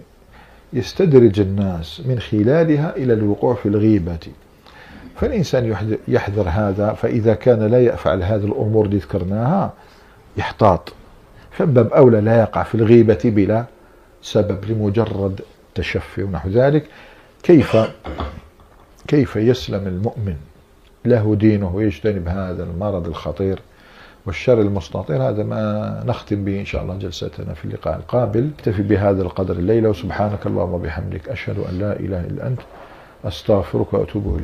[0.73, 4.19] يستدرج الناس من خلالها إلى الوقوع في الغيبة.
[5.15, 9.73] فالإنسان يحذر هذا فإذا كان لا يفعل هذه الأمور التي ذكرناها
[10.37, 10.93] يحتاط.
[11.51, 13.65] فباب أولى لا يقع في الغيبة بلا
[14.21, 15.41] سبب لمجرد
[15.75, 16.85] تشفي ونحو ذلك.
[17.43, 17.77] كيف؟
[19.07, 20.35] كيف يسلم المؤمن؟
[21.05, 23.59] له دينه ويجتنب هذا المرض الخطير
[24.25, 25.29] والشر المستطير.
[25.29, 28.49] هذا ما نختم به إن شاء الله جلستنا في اللقاء القابل.
[28.59, 32.59] اكتفي بهذا القدر الليلة وسبحانك اللهم وبحمدك أشهد أن لا إله إلا أنت
[33.25, 34.35] أستغفرك وأتوب إليك.